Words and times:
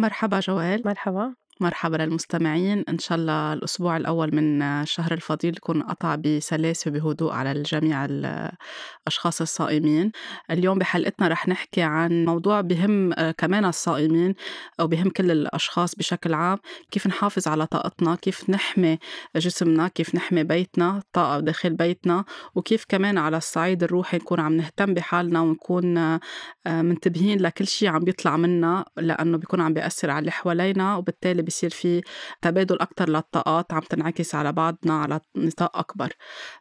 مرحبا 0.00 0.40
جوال. 0.40 0.82
مرحبا. 0.84 1.34
مرحبا 1.60 1.96
للمستمعين. 1.96 2.84
إن 2.88 2.98
شاء 2.98 3.18
الله 3.18 3.52
الأسبوع 3.52 3.96
الأول 3.96 4.34
من 4.34 4.62
الشهر 4.62 5.12
الفضيل 5.12 5.56
يكون 5.56 5.82
قطع 5.82 6.14
بسلاسة 6.14 6.90
وبهدوء 6.90 7.32
على 7.32 7.52
الجميع 7.52 8.04
الأشخاص 8.04 9.40
الصائمين. 9.40 10.12
اليوم 10.50 10.78
بحلقتنا 10.78 11.28
رح 11.28 11.48
نحكي 11.48 11.82
عن 11.82 12.24
موضوع 12.24 12.60
بهم 12.60 13.12
كمان 13.38 13.64
الصائمين 13.64 14.34
أو 14.80 14.86
بهم 14.86 15.10
كل 15.10 15.30
الأشخاص 15.30 15.94
بشكل 15.94 16.34
عام. 16.34 16.58
كيف 16.90 17.06
نحافظ 17.06 17.48
على 17.48 17.66
طاقتنا؟ 17.66 18.14
كيف 18.14 18.50
نحمي 18.50 18.98
جسمنا؟ 19.36 19.88
كيف 19.88 20.14
نحمي 20.14 20.44
بيتنا؟ 20.44 21.02
طاقة 21.12 21.40
داخل 21.40 21.70
بيتنا؟ 21.70 22.24
وكيف 22.54 22.84
كمان 22.88 23.18
على 23.18 23.36
الصعيد 23.36 23.82
الروحي 23.82 24.16
نكون 24.16 24.40
عم 24.40 24.56
نهتم 24.56 24.94
بحالنا 24.94 25.40
ونكون 25.40 26.18
منتبهين 26.66 27.40
لكل 27.40 27.66
شيء 27.66 27.88
عم 27.88 28.00
بيطلع 28.00 28.36
منا 28.36 28.84
لأنه 28.96 29.38
بيكون 29.38 29.60
عم 29.60 29.74
بيأثر 29.74 30.10
على 30.10 30.18
اللي 30.18 30.30
حوالينا 30.30 30.96
وبالتالي 30.96 31.42
بيصير 31.50 31.70
في 31.70 32.02
تبادل 32.42 32.80
أكتر 32.80 33.08
للطاقات 33.08 33.72
عم 33.72 33.80
تنعكس 33.80 34.34
على 34.34 34.52
بعضنا 34.52 35.00
على 35.00 35.20
نطاق 35.36 35.78
أكبر 35.78 36.12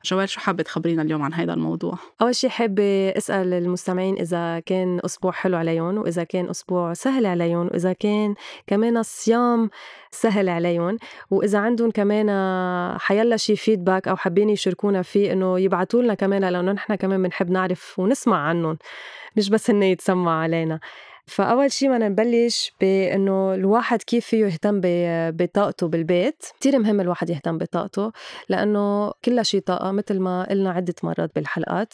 جوال 0.05 0.29
شو 0.29 0.39
حابة 0.39 0.63
تخبرينا 0.63 1.01
اليوم 1.01 1.21
عن 1.21 1.33
هذا 1.33 1.53
الموضوع؟ 1.53 1.97
أول 2.21 2.35
شيء 2.35 2.49
حابة 2.49 3.09
أسأل 3.17 3.53
المستمعين 3.53 4.19
إذا 4.19 4.59
كان 4.59 4.99
أسبوع 5.05 5.31
حلو 5.31 5.57
عليهم 5.57 5.97
وإذا 5.97 6.23
كان 6.23 6.49
أسبوع 6.49 6.93
سهل 6.93 7.25
عليهم 7.25 7.65
وإذا 7.67 7.93
كان 7.93 8.35
كمان 8.67 8.97
الصيام 8.97 9.69
سهل 10.11 10.49
عليهم 10.49 10.97
وإذا 11.31 11.59
عندهم 11.59 11.91
كمان 11.91 12.29
حيلا 12.99 13.37
شي 13.37 13.55
فيدباك 13.55 14.07
أو 14.07 14.15
حابين 14.15 14.49
يشاركونا 14.49 15.01
فيه 15.01 15.33
إنه 15.33 15.59
يبعتوا 15.59 16.01
لنا 16.01 16.13
كمان 16.13 16.45
لأنه 16.45 16.71
نحن 16.71 16.95
كمان 16.95 17.23
بنحب 17.23 17.49
نعرف 17.49 17.99
ونسمع 17.99 18.37
عنهم 18.37 18.77
مش 19.35 19.49
بس 19.49 19.69
إنه 19.69 19.85
يتسمع 19.85 20.41
علينا 20.41 20.79
فأول 21.29 21.71
شي 21.71 21.87
بدنا 21.89 22.07
نبلش 22.07 22.73
بإنه 22.81 23.53
الواحد 23.53 24.03
كيف 24.03 24.25
فيه 24.25 24.45
يهتم 24.45 24.81
بطاقته 25.31 25.87
بالبيت. 25.87 26.43
كتير 26.59 26.79
مهم 26.79 27.01
الواحد 27.01 27.29
يهتم 27.29 27.57
بطاقته 27.57 28.11
لأنه 28.49 29.11
كل 29.25 29.45
شي 29.45 29.59
طاقة 29.59 29.91
مثل 29.91 30.19
ما 30.19 30.47
قلنا 30.49 30.71
عدة 30.71 30.95
مرات 31.03 31.35
بالحلقات. 31.35 31.93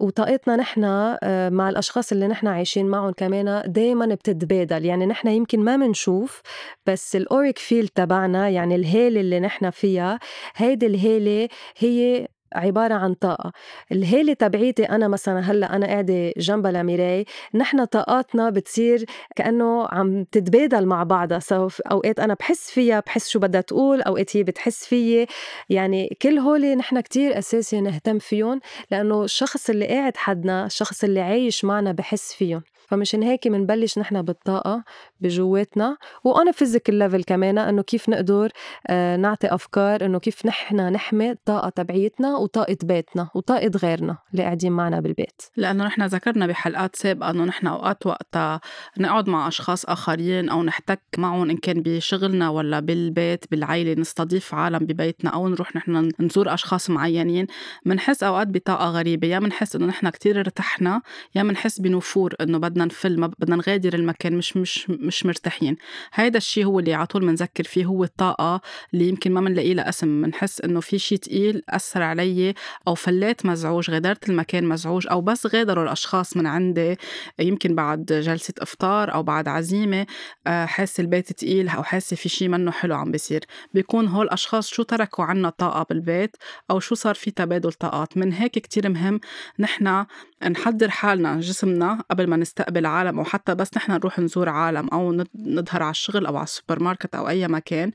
وطاقتنا 0.00 0.56
نحن 0.56 0.84
آه، 0.84 1.48
مع 1.48 1.68
الأشخاص 1.68 2.12
اللي 2.12 2.26
نحن 2.28 2.46
عايشين 2.46 2.86
معهم 2.86 3.12
كمان 3.12 3.62
دايما 3.66 4.06
بتتبادل. 4.14 4.84
يعني 4.84 5.06
نحن 5.06 5.28
يمكن 5.28 5.60
ما 5.60 5.76
منشوف 5.76 6.42
بس 6.86 7.16
الأوريك 7.16 7.58
فيل 7.58 7.88
تبعنا 7.88 8.48
يعني 8.48 8.74
الهالة 8.74 9.20
اللي 9.20 9.40
نحن 9.40 9.70
فيها 9.70 10.18
هيدي 10.56 10.86
الهالة 10.86 11.48
هي 11.78 12.28
عبارة 12.54 12.94
عن 12.94 13.14
طاقة. 13.14 13.52
الهالة 13.92 14.32
تبعيتي 14.32 14.84
أنا 14.84 15.08
مثلا 15.08 15.40
هلأ 15.40 15.76
أنا 15.76 15.86
قاعدة 15.86 16.32
جنبها 16.36 16.72
لميراي 16.72 17.24
نحن 17.54 17.84
طاقاتنا 17.84 18.50
بتصير 18.50 19.04
كأنه 19.36 19.86
عم 19.88 20.24
تتبادل 20.24 20.86
مع 20.86 21.02
بعضها. 21.02 21.38
so 21.38 21.68
أوقات 21.92 22.20
أنا 22.20 22.34
بحس 22.34 22.70
فيها 22.70 23.00
بحس 23.00 23.28
شو 23.28 23.38
بدها 23.38 23.60
تقول 23.60 24.02
أوقات 24.02 24.36
هي 24.36 24.42
بتحس 24.42 24.84
فيي. 24.86 25.26
يعني 25.68 26.16
كل 26.22 26.38
هولي 26.38 26.74
نحن 26.74 27.00
كتير 27.00 27.38
أساسي 27.38 27.80
نهتم 27.80 28.18
فيهم 28.18 28.60
لأنه 28.90 29.24
الشخص 29.24 29.70
اللي 29.70 29.86
قاعد 29.86 30.16
حدنا 30.16 30.66
الشخص 30.66 31.04
اللي 31.04 31.20
عايش 31.20 31.64
معنا 31.64 31.92
بحس 31.92 32.32
فيهم. 32.32 32.62
فمشان 32.88 33.22
هيك 33.22 33.46
منبلش 33.46 33.98
نحن 33.98 34.22
بالطاقة. 34.22 34.84
بجواتنا 35.20 35.96
و 36.24 36.33
on 36.33 36.52
a 36.52 36.57
physical 36.57 36.94
level 36.94 37.24
كمان 37.24 37.58
إنه 37.58 37.82
كيف 37.82 38.08
نقدر 38.08 38.50
آه، 38.86 39.16
نعطي 39.16 39.46
أفكار 39.46 40.04
إنه 40.04 40.18
كيف 40.18 40.46
نحن 40.46 40.92
نحمي 40.92 41.30
الطاقة 41.30 41.68
تبعيتنا 41.68 42.36
وطاقة 42.36 42.76
بيتنا 42.82 43.28
وطاقة 43.34 43.70
غيرنا 43.82 44.18
اللي 44.32 44.42
قاعدين 44.42 44.72
معنا 44.72 45.00
بالبيت. 45.00 45.42
لأنه 45.56 45.84
نحن 45.84 46.02
ذكرنا 46.02 46.46
بحلقات 46.46 46.96
سابقة 46.96 47.30
إنه 47.30 47.44
نحن 47.44 47.66
أوقات 47.66 48.06
وقتها 48.06 48.60
نقعد 48.98 49.28
مع 49.28 49.48
أشخاص 49.48 49.84
آخرين 49.84 50.48
أو 50.48 50.62
نحتك 50.62 51.00
معهم 51.18 51.50
إن 51.50 51.56
كان 51.56 51.82
بشغلنا 51.82 52.48
ولا 52.48 52.80
بالبيت 52.80 53.44
بالعائلة 53.50 54.00
نستضيف 54.00 54.54
عالم 54.54 54.78
ببيتنا 54.78 55.30
أو 55.30 55.48
نروح 55.48 55.76
نحن 55.76 56.10
نزور 56.20 56.54
أشخاص 56.54 56.90
معينين 56.90 57.46
بنحس 57.86 58.22
أوقات 58.22 58.48
بطاقة 58.48 58.90
غريبة. 58.90 59.28
يا 59.28 59.38
بنحس 59.38 59.76
إنه 59.76 59.86
نحن 59.86 60.08
كتير 60.08 60.40
ارتحنا 60.40 61.02
يا 61.34 61.42
بنحس 61.42 61.80
بنفور 61.80 62.34
إنه 62.40 62.58
بدنا 62.58 62.84
نفل 62.84 63.28
بدنا 63.28 63.56
نغادر 63.56 63.94
المكان 63.94 64.36
مش 64.36 64.56
مش 64.56 64.90
مش 65.10 65.26
مرتاحين. 65.26 65.76
هذا 66.12 66.36
الشيء 66.36 66.64
هو 66.64 66.78
اللي 66.78 66.94
على 66.94 67.06
طول 67.06 67.22
بنذكر 67.22 67.64
فيه 67.64 67.84
هو 67.84 68.04
الطاقة 68.04 68.60
اللي 68.94 69.08
يمكن 69.08 69.32
ما 69.32 69.40
بنلاقي 69.40 69.74
لها 69.74 69.88
اسم 69.88 70.22
بنحس 70.22 70.60
إنه 70.60 70.80
في 70.80 70.98
شيء 70.98 71.18
تقيل 71.18 71.62
أثر 71.68 72.02
علي 72.02 72.54
أو 72.88 72.94
فليت 72.94 73.46
مزعوج 73.46 73.90
غادرت 73.90 74.28
المكان 74.28 74.64
مزعوج 74.64 75.06
أو 75.10 75.20
بس 75.20 75.46
غادروا 75.46 75.84
الأشخاص 75.84 76.36
من 76.36 76.46
عندي. 76.46 76.96
يمكن 77.38 77.74
بعد 77.74 78.04
جلسة 78.04 78.54
إفطار 78.58 79.14
أو 79.14 79.22
بعد 79.22 79.48
عزيمة 79.48 80.06
آه، 80.46 80.66
حاسة 80.66 81.00
البيت 81.00 81.32
تقيل 81.32 81.68
أو 81.68 81.82
حاسة 81.82 82.16
في 82.16 82.28
شيء 82.28 82.48
منه 82.48 82.70
حلو 82.70 82.94
عم 82.94 83.10
بيصير. 83.10 83.44
بيكون 83.74 84.08
هول 84.08 84.26
الأشخاص 84.26 84.68
شو 84.68 84.82
تركوا 84.82 85.24
عنا 85.24 85.50
طاقة 85.50 85.86
بالبيت 85.90 86.36
أو 86.70 86.80
شو 86.80 86.94
صار 86.94 87.14
في 87.14 87.30
تبادل 87.30 87.72
طاقات. 87.72 88.16
من 88.16 88.32
هيك 88.32 88.52
كتير 88.52 88.88
مهم 88.88 89.20
نحن 89.58 90.06
نحضر 90.48 90.90
حالنا 90.90 91.40
جسمنا 91.40 92.04
قبل 92.10 92.26
ما 92.26 92.36
نستقبل 92.36 92.86
عالم 92.86 93.18
أو 93.18 93.24
حتى 93.24 93.54
بس 93.54 93.70
نحن 93.76 93.92
نروح 93.92 94.18
نزور 94.18 94.48
عالم 94.48 94.88
أو 94.88 95.24
نظهر 95.34 95.82
على 95.82 95.90
الشغل 95.90 96.26
أو 96.26 96.36
على 96.36 96.44
السوبر 96.44 96.82
ماركت 96.82 97.14
أو 97.14 97.28
أي 97.28 97.48
مكان 97.48 97.92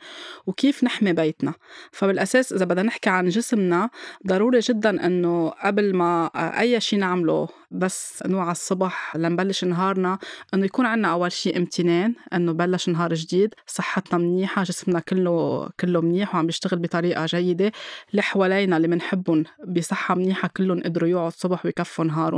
وكيف 0.47 0.83
نحمي 0.83 1.13
بيتنا. 1.13 1.53
فبالأساس 1.91 2.53
إذا 2.53 2.65
بدنا 2.65 2.83
نحكي 2.83 3.09
عن 3.09 3.29
جسمنا 3.29 3.89
ضروري 4.27 4.59
جدا 4.59 5.05
إنه 5.05 5.49
قبل 5.49 5.95
ما 5.95 6.25
أي 6.35 6.81
شيء 6.81 6.99
نعمله 6.99 7.47
بس 7.71 8.23
على 8.29 8.51
الصبح 8.51 9.15
لنبلش 9.15 9.63
نهارنا 9.63 10.19
إنه 10.53 10.65
يكون 10.65 10.85
عنا 10.85 11.11
أول 11.11 11.31
شيء 11.31 11.57
امتنان 11.57 12.13
إنه 12.33 12.51
بلش 12.51 12.89
نهار 12.89 13.13
جديد 13.13 13.53
صحتنا 13.67 14.19
منيحة 14.19 14.63
جسمنا 14.63 14.99
كله 14.99 15.69
كله 15.79 16.01
منيح 16.01 16.35
وعم 16.35 16.45
بيشتغل 16.45 16.79
بطريقة 16.79 17.25
جيدة 17.25 17.71
اللي 18.11 18.21
حوالينا 18.21 18.77
اللي 18.77 18.87
بنحبهم 18.87 19.43
بصحة 19.67 20.15
منيحة 20.15 20.49
كلهم 20.57 20.83
قدروا 20.83 21.09
يقعدوا 21.09 21.27
الصبح 21.27 21.65
ويكفوا 21.65 22.05
نهارهم. 22.05 22.34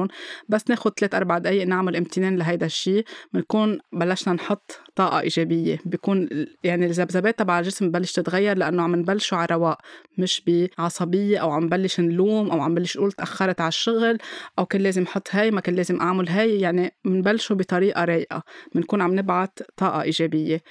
بس 0.50 0.64
ناخذ 0.70 0.92
ثلاث 1.00 1.16
أربع 1.16 1.38
دقائق 1.38 1.68
نعمل 1.68 1.96
امتنان 1.96 2.36
لهيدا 2.36 2.66
الشيء 2.66 3.06
بنكون 3.34 3.80
بلشنا 3.94 4.34
نحط 4.34 4.80
طاقة 4.96 5.20
إيجابية. 5.20 5.80
بيكون 5.86 6.30
يعني 6.64 6.86
الذبذبات 6.86 7.40
تبع 7.40 7.60
الجسم 7.60 7.90
ببلش 7.90 8.12
تتغير 8.12 8.58
لأنه 8.58 8.84
عم 8.84 8.96
نبلشوا 8.96 9.38
على 9.38 9.48
رواق 9.52 9.78
مش 10.18 10.44
بعصبية 10.48 11.38
أو 11.38 11.52
عم 11.52 11.64
نبلش 11.64 12.00
نلوم 12.00 12.52
أو 12.52 12.62
عم 12.62 12.74
بلش 12.74 12.98
نقول 12.98 13.12
تأخرت 13.12 13.62
على 13.62 13.68
الشغل 13.68 14.18
أو 14.60 14.66
كان 14.66 14.82
لازم 14.82 15.04
أحط 15.04 15.28
هاي 15.32 15.52
ما 15.52 15.62
كان 15.62 15.76
لازم 15.76 16.02
أعمل 16.02 16.30
هاي. 16.30 16.60
يعني 16.60 16.94
بنبلشوا 17.06 17.56
بطريقة 17.56 18.06
رايقة. 18.06 18.44
بنكون 18.76 19.02
عم 19.02 19.16
نبعت 19.16 19.60
طاقة 19.78 20.02
إيجابية. 20.02 20.62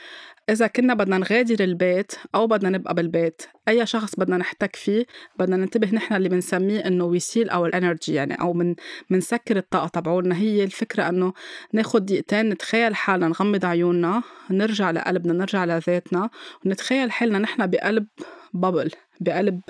إذا 0.51 0.67
كنا 0.67 0.95
بدنا 0.95 1.19
نغادر 1.19 1.65
البيت 1.65 2.13
أو 2.35 2.47
بدنا 2.47 2.71
نبقى 2.71 2.95
بالبيت 2.95 3.43
أي 3.69 3.87
شخص 3.87 4.15
بدنا 4.17 4.37
نحتك 4.37 4.77
فيه 4.77 5.07
بدنا 5.39 5.57
ننتبه 5.57 5.91
نحن 5.93 6.15
اللي 6.15 6.29
بنسميه 6.29 6.87
إنه 6.87 7.05
vessel 7.05 7.49
of 7.51 7.67
energy 7.67 8.15
يعني 8.15 8.35
أو 8.41 8.53
من 8.53 8.75
منسكر 9.11 9.57
الطاقة 9.57 9.89
تبعولنا. 9.89 10.37
هي 10.37 10.65
الفكرة 10.65 11.09
إنه 11.09 11.33
ناخد 11.73 12.07
دقيقتين 12.07 12.49
نتخيل 12.49 12.95
حالنا 12.95 13.29
نغمض 13.29 13.65
عيوننا 13.65 14.23
نرجع 14.51 14.91
لقلبنا 14.91 15.33
نرجع 15.33 15.65
لذاتنا 15.65 16.31
ونتخيل 16.65 17.11
حالنا 17.13 17.39
نحن 17.39 17.67
بقلب 17.67 18.07
بابل 18.55 18.91
بقلب 19.21 19.61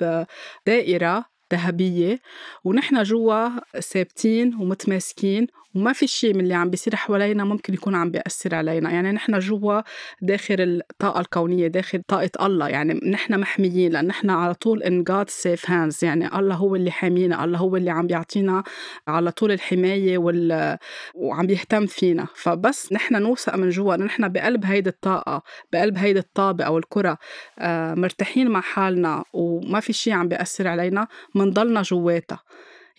دائرة 0.67 1.25
ذهبية 1.53 2.19
ونحن 2.63 3.03
جوا 3.03 3.49
ثابتين 3.79 4.55
ومتماسكين 4.55 5.47
وما 5.75 5.93
في 5.93 6.07
شيء 6.07 6.33
من 6.33 6.39
اللي 6.39 6.53
عم 6.53 6.69
بيصير 6.69 6.95
حوالينا 6.95 7.43
ممكن 7.43 7.73
يكون 7.73 7.95
عم 7.95 8.11
بيأثر 8.11 8.55
علينا. 8.55 8.91
يعني 8.91 9.11
نحن 9.11 9.39
جوا 9.39 9.81
داخل 10.21 10.83
الطاقة 10.91 11.19
الكونية 11.19 11.67
داخل 11.67 12.01
طاقة 12.07 12.29
الله. 12.45 12.67
يعني 12.67 12.93
نحن 12.93 13.39
محميين 13.39 13.91
لأن 13.91 14.07
نحن 14.07 14.29
على 14.29 14.53
طول 14.53 14.83
in 14.83 15.11
God's 15.11 15.33
safe 15.33 15.65
hands. 15.69 16.03
يعني 16.03 16.39
الله 16.39 16.55
هو 16.55 16.75
اللي 16.75 16.91
حامينا 16.91 17.43
الله 17.43 17.57
هو 17.57 17.75
اللي 17.75 17.89
عم 17.91 18.07
بيعطينا 18.07 18.63
على 19.07 19.31
طول 19.31 19.51
الحماية 19.51 20.17
وال... 20.17 20.77
وعم 21.15 21.47
بيهتم 21.47 21.85
فينا. 21.85 22.27
فبس 22.35 22.93
نحن 22.93 23.21
نوثق 23.21 23.55
من 23.55 23.69
جوا 23.69 23.95
نحن 23.95 24.27
بقلب 24.27 24.65
هيدي 24.65 24.89
الطاقة 24.89 25.41
بقلب 25.73 25.97
هيدي 25.97 26.19
الطابة 26.19 26.63
أو 26.63 26.77
الكرة 26.77 27.17
آه 27.59 27.93
مرتاحين 27.93 28.47
مع 28.47 28.61
حالنا 28.61 29.23
وما 29.33 29.79
في 29.79 29.93
شيء 29.93 30.13
عم 30.13 30.27
بيأثر 30.27 30.67
علينا. 30.67 31.07
منضلنا 31.37 31.81
جواتها 31.81 32.39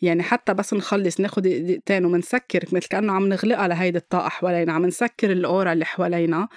يعني 0.03 0.23
حتى 0.23 0.55
بس 0.55 0.75
نخلص 0.75 1.21
ناخد 1.21 1.43
دقيقتين 1.43 2.05
ومنسكر 2.05 2.65
مثل 2.73 2.89
كأنه 2.89 3.13
عم 3.13 3.29
نغلقها 3.29 3.69
لهيدي 3.69 3.99
الطاقة 3.99 4.29
حوالينا 4.29 4.73
عم 4.73 4.87
نسكر 4.87 5.33
الأورا 5.33 5.73
اللي 5.73 5.85
حوالينا. 5.85 6.49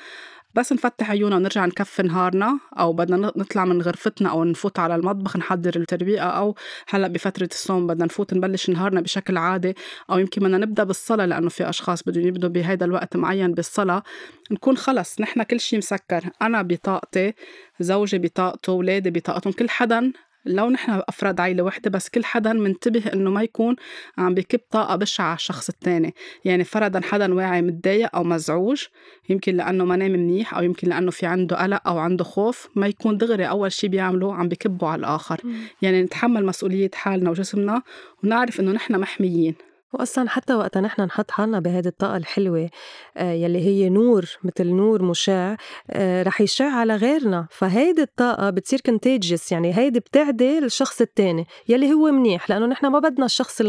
بس 0.56 0.74
نفتح 0.74 1.12
عيوننا 1.12 1.36
ونرجع 1.36 1.66
نكفي 1.66 2.04
نهارنا 2.04 2.60
أو 2.80 2.94
بدنا 2.94 3.18
نطلع 3.18 3.66
من 3.66 3.82
غرفتنا 3.82 4.30
أو 4.30 4.44
نفوت 4.44 4.80
على 4.80 4.96
المطبخ 4.96 5.38
نحضر 5.38 5.76
التربية 5.76 6.22
أو 6.22 6.56
هلأ 6.90 7.08
بفترة 7.08 7.50
الصوم 7.52 7.88
بدنا 7.88 8.06
نفوت 8.06 8.34
نبلش 8.34 8.70
نهارنا 8.70 9.02
بشكل 9.02 9.38
عادي. 9.38 9.76
أو 10.10 10.20
يمكن 10.20 10.42
بدنا 10.42 10.58
نبدأ 10.58 10.84
بالصلاة 10.84 11.26
لأنه 11.26 11.50
في 11.50 11.70
أشخاص 11.70 12.04
بدهم 12.04 12.28
يبدوا 12.28 12.50
بهذا 12.50 12.86
الوقت 12.86 13.18
معين 13.18 13.54
بالصلاة. 13.54 14.04
نكون 14.52 14.78
خلص 14.78 15.22
نحن 15.22 15.44
كل 15.44 15.60
شيء 15.60 15.80
مسكر. 15.80 16.24
أنا 16.42 16.62
بطاقتي 16.62 17.34
زوجي 17.80 18.18
بطاقته 18.18 18.72
اولادي 18.72 19.10
بطاقتهم 19.10 19.54
كل 19.54 19.70
حدا 19.70 20.12
لو 20.46 20.70
نحن 20.70 21.02
أفراد 21.10 21.40
عيلة 21.40 21.64
وحدة 21.64 21.90
بس 21.90 22.10
كل 22.10 22.26
حدا 22.26 22.54
منتبه 22.54 23.14
إنه 23.14 23.30
ما 23.30 23.44
يكون 23.44 23.76
عم 24.18 24.34
بكب 24.34 24.60
طاقة 24.72 24.96
بشعة 24.96 25.26
على 25.26 25.36
الشخص 25.36 25.70
التاني. 25.70 26.14
يعني 26.46 26.64
فرضا 26.64 27.02
حدا 27.02 27.34
واعي 27.34 27.62
متضايق 27.62 28.16
أو 28.16 28.24
مزعوج 28.24 28.84
يمكن 29.30 29.56
لأنه 29.58 29.86
ما 29.86 29.96
نام 29.96 30.12
منيح 30.12 30.54
أو 30.54 30.64
يمكن 30.64 30.90
لأنه 30.90 31.12
في 31.12 31.26
عنده 31.26 31.64
قلق 31.64 31.88
أو 31.88 31.98
عنده 31.98 32.24
خوف 32.24 32.70
ما 32.76 32.88
يكون 32.88 33.18
دغري 33.18 33.50
أول 33.50 33.72
شي 33.72 33.88
بيعمله 33.88 34.36
عم 34.36 34.48
بكبه 34.48 34.88
على 34.88 35.00
الآخر. 35.00 35.42
يعني 35.82 36.04
نتحمل 36.04 36.46
مسؤولية 36.46 36.92
حالنا 36.94 37.30
وجسمنا 37.30 37.82
ونعرف 38.24 38.60
إنه 38.60 38.72
نحن 38.72 39.00
محميين. 39.00 39.56
واصلا 39.94 40.30
حتى 40.30 40.54
وقت 40.56 40.78
نحن 40.78 41.02
نحط 41.02 41.32
حالنا 41.32 41.60
بهيدي 41.60 41.90
الطاقة 41.90 42.18
الحلوة 42.18 42.70
آه، 43.18 43.32
يلي 43.34 43.60
هي 43.60 43.90
نور 43.90 44.26
مثل 44.44 44.68
نور 44.68 45.02
مشع 45.04 45.56
آه، 45.92 46.24
رح 46.24 46.42
يشع 46.42 46.66
على 46.66 46.96
غيرنا. 46.96 47.48
فهيدي 47.52 48.02
الطاقة 48.02 48.50
بتصير 48.50 48.82
كونتيجيس 48.86 49.52
يعني 49.52 49.78
هيدي 49.78 50.00
بتعدي 50.00 50.60
الشخص 50.60 51.02
التاني 51.02 51.46
يلي 51.70 51.94
هو 51.94 52.12
منيح. 52.12 52.50
لأنه 52.50 52.66
نحن 52.66 52.86
ما 52.88 53.00
بدنا 53.00 53.26
الشخص 53.26 53.62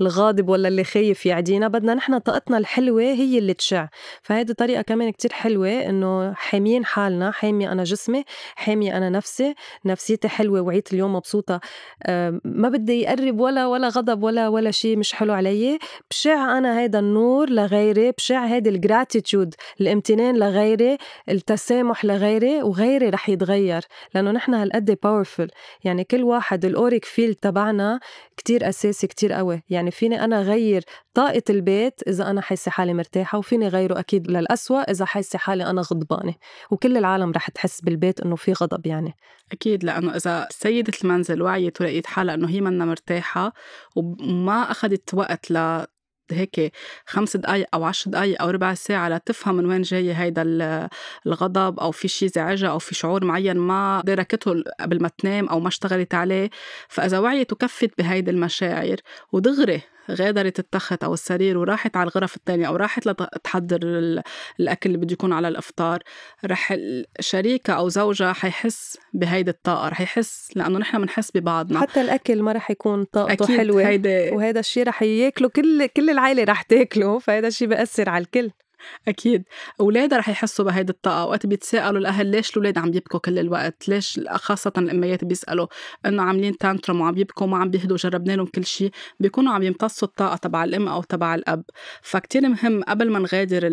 الغاضب 0.00 0.48
ولا 0.48 0.68
اللي 0.68 0.84
خايف 0.84 1.26
يعدينا 1.26 1.68
بدنا 1.68 1.94
نحن 1.94 2.18
طاقتنا 2.18 2.58
الحلوة 2.58 3.02
هي 3.02 3.38
اللي 3.38 3.54
تشع. 3.54 3.88
فهيدي 4.22 4.54
طريقة 4.54 4.82
كمان 4.82 5.10
كتير 5.10 5.32
حلوة 5.32 5.68
إنه 5.68 6.32
حاميين 6.34 6.84
حالنا 6.84 7.30
حامي 7.30 7.72
أنا 7.72 7.84
جسمي 7.84 8.24
حامي 8.56 8.96
أنا 8.96 9.10
نفسي. 9.10 9.54
نفسيتي 9.84 10.28
حلوة 10.28 10.60
وعيت 10.60 10.92
اليوم 10.92 11.14
مبسوطة. 11.16 11.60
آه، 12.02 12.40
ما 12.44 12.68
بدي 12.68 13.00
يقرب 13.02 13.40
ولا 13.40 13.66
ولا 13.66 13.88
غضب 13.88 14.22
ولا 14.22 14.48
ولا 14.48 14.70
شيء 14.70 14.96
مش 14.96 15.12
حلو 15.12 15.32
علي. 15.32 15.57
علي 15.58 15.78
بشع 16.10 16.58
أنا 16.58 16.80
هيدا 16.80 16.98
النور 16.98 17.50
لغيري 17.50 18.12
بشع 18.12 18.46
هيدي 18.46 18.68
ال 18.70 18.78
gratitude 18.78 19.54
الامتنان 19.80 20.36
لغيري 20.36 20.98
التسامح 21.28 22.04
لغيري 22.04 22.62
وغيري 22.62 23.08
رح 23.08 23.28
يتغير 23.28 23.82
لأنه 24.14 24.30
نحن 24.30 24.54
هالقد 24.54 24.98
powerful 25.02 25.48
يعني 25.84 26.04
كل 26.04 26.22
واحد 26.22 26.64
ال 26.64 26.71
auric 26.71 27.04
field 27.04 27.34
تبعنا 27.34 28.00
كتير 28.36 28.68
أساسي 28.68 29.06
كتير 29.06 29.32
قوي. 29.32 29.62
يعني 29.70 29.90
فيني 29.90 30.24
أنا 30.24 30.42
غير 30.42 30.84
طاقة 31.18 31.42
البيت 31.50 32.00
إذا 32.08 32.30
أنا 32.30 32.40
حاسة 32.40 32.70
حالي 32.70 32.94
مرتاحة 32.94 33.38
وفيني 33.38 33.68
غيره 33.68 33.98
أكيد 33.98 34.30
للأسوأ 34.30 34.90
إذا 34.90 35.04
حاسة 35.04 35.38
حالي 35.38 35.70
أنا 35.70 35.80
غضبانة. 35.80 36.34
وكل 36.70 36.96
العالم 36.96 37.32
رح 37.32 37.50
تحس 37.50 37.80
بالبيت 37.80 38.20
إنه 38.20 38.36
في 38.36 38.52
غضب 38.52 38.86
يعني. 38.86 39.14
أكيد 39.52 39.84
لأنه 39.84 40.16
إذا 40.16 40.48
سيدة 40.50 40.92
المنزل 41.04 41.42
وعيت 41.42 41.80
ولقيت 41.80 42.06
حالها 42.06 42.34
إنه 42.34 42.48
هي 42.48 42.60
منا 42.60 42.84
مرتاحة 42.84 43.52
وما 43.96 44.70
أخذت 44.70 45.14
وقت 45.14 45.50
ل 45.50 45.84
هيك 46.30 46.72
خمس 47.06 47.36
دقايق 47.36 47.66
أو 47.74 47.84
عشر 47.84 48.10
دقايق 48.10 48.42
أو 48.42 48.50
ربع 48.50 48.74
ساعة 48.74 49.08
لتفهم 49.08 49.54
من 49.54 49.66
وين 49.66 49.82
جاي 49.82 50.14
هيدا 50.14 50.42
الغضب 51.26 51.80
أو 51.80 51.90
في 51.90 52.08
شي 52.08 52.28
زعجها 52.28 52.68
أو 52.68 52.78
في 52.78 52.94
شعور 52.94 53.24
معين 53.24 53.56
ما 53.56 54.02
دركته 54.04 54.62
قبل 54.80 55.02
ما 55.02 55.10
تنام 55.18 55.48
أو 55.48 55.60
ما 55.60 55.68
اشتغلت 55.68 56.14
عليه. 56.14 56.50
فإذا 56.88 57.18
وعيت 57.18 57.52
وكفت 57.52 57.90
بهيدي 57.98 58.30
المشاعر 58.30 58.96
ودغري 59.32 59.82
غادرت 60.10 60.58
التخت 60.58 61.04
أو 61.04 61.14
السرير 61.14 61.58
وراحت 61.58 61.96
على 61.96 62.10
الغرف 62.10 62.36
الثانية 62.36 62.68
أو 62.68 62.76
راحت 62.76 63.06
لتحضر 63.06 63.78
الأكل 64.60 64.90
اللي 64.90 64.98
بده 64.98 65.12
يكون 65.12 65.32
على 65.32 65.48
الإفطار. 65.48 66.02
رح 66.44 66.76
شريكها 67.20 67.74
أو 67.74 67.88
زوجها 67.88 68.32
حيحس 68.32 68.98
بهيدي 69.12 69.50
الطاقة 69.50 69.88
رح 69.88 70.00
يحس 70.00 70.50
لأنه 70.56 70.78
نحن 70.78 71.02
بنحس 71.02 71.30
ببعضنا. 71.34 71.80
حتى 71.80 72.00
الأكل 72.00 72.42
ما 72.42 72.52
رح 72.52 72.70
يكون 72.70 73.04
طاقته 73.04 73.56
حلوة 73.56 73.88
هيدي 73.88 74.30
وهذا 74.30 74.60
الشيء 74.60 74.88
رح 74.88 75.02
ياكله 75.02 75.48
كل 75.48 75.86
كل 75.86 76.10
العائلة 76.10 76.44
رح 76.44 76.62
تاكله 76.62 77.18
فهذا 77.18 77.48
الشيء 77.48 77.68
بأثر 77.68 78.08
على 78.08 78.24
الكل. 78.24 78.50
أكيد. 79.08 79.44
اولادها 79.80 80.18
رح 80.18 80.28
يحسوا 80.28 80.64
بهيدي 80.64 80.92
الطاقة. 80.92 81.26
وقت 81.26 81.46
بيتسالوا 81.46 82.00
الاهل 82.00 82.26
ليش 82.26 82.50
الأولاد 82.50 82.78
عم 82.78 82.88
يبكوا 82.88 83.20
كل 83.20 83.38
الوقت؟ 83.38 83.88
ليش 83.88 84.20
خاصة 84.34 84.72
الاميات 84.78 85.24
بيسألوا 85.24 85.66
إنه 86.06 86.22
عاملين 86.22 86.58
تانترم 86.58 87.00
وعم 87.00 87.18
يبكوا 87.18 87.46
وما 87.46 87.58
عم 87.58 87.70
بيهدوا 87.70 87.96
جربنا 87.96 88.32
لهم 88.32 88.46
كل 88.46 88.64
شيء 88.64 88.90
بيكونوا 89.20 89.52
عم 89.52 89.62
يمتصوا 89.62 90.08
الطاقة 90.08 90.36
تبع 90.36 90.64
الأم 90.64 90.88
أو 90.88 91.02
تبع 91.02 91.34
الأب. 91.34 91.62
فكتير 92.02 92.48
مهم 92.48 92.82
قبل 92.82 93.10
ما 93.10 93.18
نغادر 93.18 93.64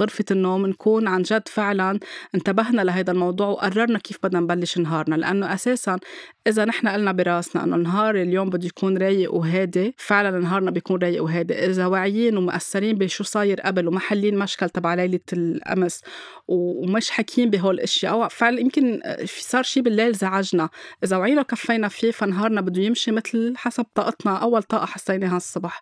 غرفة 0.00 0.24
النوم 0.30 0.66
نكون 0.66 1.08
عن 1.08 1.22
جد 1.22 1.48
فعلا 1.48 1.98
انتبهنا 2.34 2.82
لهذا 2.82 3.12
الموضوع 3.12 3.46
وقررنا 3.46 3.98
كيف 3.98 4.18
بدنا 4.22 4.40
نبلش 4.40 4.78
نهارنا. 4.78 5.14
لأنه 5.14 5.54
أساسا 5.54 5.98
إذا 6.46 6.64
نحن 6.64 6.88
قلنا 6.88 7.12
براسنا 7.12 7.64
إنه 7.64 7.76
نهار 7.76 8.14
اليوم 8.14 8.50
بده 8.50 8.66
يكون 8.66 8.98
رايق 8.98 9.34
وهادي 9.34 9.94
فعلا 9.98 10.38
نهارنا 10.38 10.70
بيكون 10.70 11.02
رايق 11.02 11.22
وهادي. 11.22 11.54
إذا 11.54 11.86
واعيين 11.86 12.36
ومأثرين 12.36 12.98
بشو 12.98 13.24
صاير 13.24 13.60
قبل 13.60 13.88
ومحلين 13.96 14.38
مشكل 14.38 14.70
تبع 14.70 14.94
ليلة 14.94 15.20
الأمس 15.32 16.00
ومش 16.48 17.10
حكيين 17.10 17.50
بهول 17.50 17.74
الاشياء 17.74 18.28
فعلا 18.28 18.60
يمكن 18.60 19.00
صار 19.26 19.62
شيء 19.62 19.82
بالليل 19.82 20.14
زعجنا. 20.14 20.68
إذا 21.04 21.16
وعينا 21.16 21.40
وكفينا 21.40 21.88
فيه 21.88 22.10
فنهارنا 22.10 22.60
بده 22.60 22.82
يمشي 22.82 23.10
مثل 23.10 23.54
حسب 23.56 23.86
طاقتنا 23.94 24.36
أول 24.36 24.62
طاقة 24.62 24.86
حسيناها 24.86 25.36
الصبح. 25.36 25.80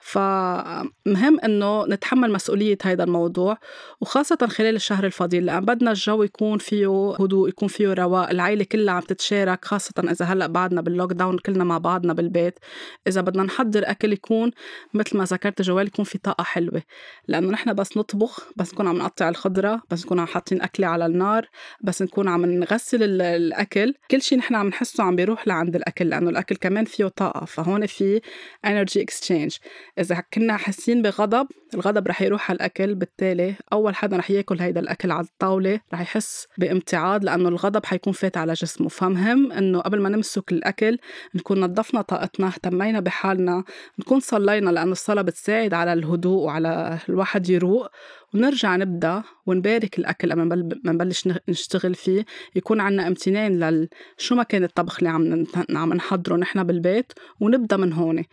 فمهم 0.00 1.40
إنه 1.44 1.86
نتحمل 1.86 2.32
مسؤولية 2.32 2.78
هذا 2.82 3.04
الموضوع 3.04 3.58
وخاصة 4.00 4.46
خلال 4.46 4.76
الشهر 4.76 5.06
الفضيل 5.06 5.46
لأن 5.46 5.64
بدنا 5.64 5.90
الجو 5.90 6.22
يكون 6.22 6.58
فيه 6.58 7.14
هدوء 7.20 7.48
يكون 7.48 7.68
فيه 7.68 7.92
رواء. 7.92 8.30
العائله 8.30 8.64
كلها 8.64 8.94
عم 8.94 9.02
تتشارك 9.02 9.64
خاصة 9.64 9.92
إذا 9.98 10.24
هلأ 10.24 10.46
بعدنا 10.46 10.80
باللوك 10.80 11.12
داون 11.12 11.38
كلنا 11.38 11.64
مع 11.64 11.78
بعضنا 11.78 12.12
بالبيت. 12.12 12.58
إذا 13.06 13.20
بدنا 13.20 13.42
نحضر 13.42 13.82
أكل 13.84 14.12
يكون 14.12 14.50
مثل 14.94 15.16
ما 15.16 15.24
ذكرت 15.24 15.62
جوال 15.62 15.86
يكون 15.86 16.04
في 16.04 16.18
طاقة 16.18 16.44
حلوة. 16.44 16.82
لأنه 17.28 17.53
نحن 17.54 17.74
بس 17.74 17.96
نطبخ 17.96 18.52
بس 18.56 18.74
نكون 18.74 18.88
عم 18.88 18.96
نقطع 18.96 19.28
الخضرة 19.28 19.82
بس 19.90 20.04
نكون 20.04 20.18
عم 20.18 20.26
حاطين 20.26 20.62
اكله 20.62 20.86
على 20.86 21.06
النار 21.06 21.48
بس 21.80 22.02
نكون 22.02 22.28
عم 22.28 22.46
نغسل 22.46 23.20
الأكل. 23.22 23.94
كل 24.10 24.22
شيء 24.22 24.38
نحن 24.38 24.54
عم 24.54 24.68
نحسه 24.68 25.04
عم 25.04 25.16
بيروح 25.16 25.46
لعند 25.48 25.76
الأكل 25.76 26.08
لأنه 26.08 26.30
الأكل 26.30 26.56
كمان 26.56 26.84
فيه 26.84 27.06
طاقة 27.06 27.44
فهون 27.44 27.86
في 27.86 28.20
energy 28.64 29.02
exchange 29.02 29.56
إذا 29.98 30.22
كنا 30.34 30.56
حاسين 30.56 31.02
بغضب 31.02 31.46
الغضب 31.74 32.08
رح 32.08 32.22
يروح 32.22 32.50
على 32.50 32.56
الأكل 32.56 32.94
بالتالي. 32.94 33.54
أول 33.72 33.94
حدا 33.94 34.16
رح 34.16 34.30
ياكل 34.30 34.60
هيدا 34.60 34.80
الأكل 34.80 35.10
على 35.10 35.24
الطاولة 35.26 35.80
رح 35.92 36.00
يحس 36.00 36.46
بامتعاض 36.58 37.24
لأنه 37.24 37.48
الغضب 37.48 37.86
حيكون 37.86 38.12
فات 38.12 38.36
على 38.36 38.52
جسمه. 38.52 38.88
فمهم 38.88 39.52
إنه 39.52 39.80
قبل 39.80 40.00
ما 40.00 40.08
نمسك 40.08 40.52
الأكل 40.52 40.98
نكون 41.34 41.60
نظفنا 41.60 42.02
طاقتنا 42.02 42.46
اهتمينا 42.46 43.00
بحالنا 43.00 43.64
نكون 43.98 44.20
صلينا 44.20 44.70
لأنه 44.70 44.92
الصلاة 44.92 45.22
بتساعد 45.22 45.74
على 45.74 45.92
الهدوء 45.92 46.44
وعلى 46.44 46.98
الواحد 47.08 47.48
يروق. 47.50 47.88
ونرجع 48.34 48.76
نبدأ 48.76 49.22
ونبارك 49.46 49.98
الأكل 49.98 50.32
قبل 50.32 50.44
ما 50.84 50.92
نبلش 50.92 51.28
نشتغل 51.48 51.94
فيه. 51.94 52.24
يكون 52.54 52.80
عنا 52.80 53.06
امتنان 53.06 53.58
لل 53.58 53.88
شو 54.18 54.34
ما 54.34 54.42
كان 54.42 54.64
الطبخ 54.64 54.98
اللي 54.98 55.10
عم 55.10 55.46
عم 55.70 55.92
نحضره 55.94 56.36
نحن 56.36 56.62
بالبيت 56.62 57.12
ونبدأ 57.40 57.76
من 57.76 57.92
هون. 57.92 58.24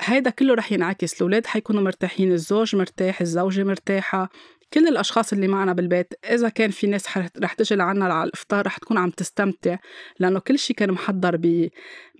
هيدا 0.00 0.30
كله 0.30 0.54
رح 0.54 0.72
ينعكس 0.72 1.16
الأولاد 1.16 1.46
حيكونوا 1.46 1.82
مرتاحين 1.82 2.32
الزوج 2.32 2.76
مرتاح 2.76 3.20
الزوجة 3.20 3.64
مرتاحة 3.64 4.30
كل 4.72 4.88
الأشخاص 4.88 5.32
اللي 5.32 5.48
معنا 5.48 5.72
بالبيت 5.72 6.14
إذا 6.24 6.48
كان 6.48 6.70
في 6.70 6.86
ناس 6.86 7.18
رح 7.42 7.52
تجي 7.52 7.74
لعنا 7.74 8.04
على 8.04 8.24
الإفطار 8.24 8.66
رح 8.66 8.78
تكون 8.78 8.98
عم 8.98 9.10
تستمتع 9.10 9.76
لأنه 10.18 10.40
كل 10.40 10.58
شيء 10.58 10.76
كان 10.76 10.90
محضر 10.90 11.36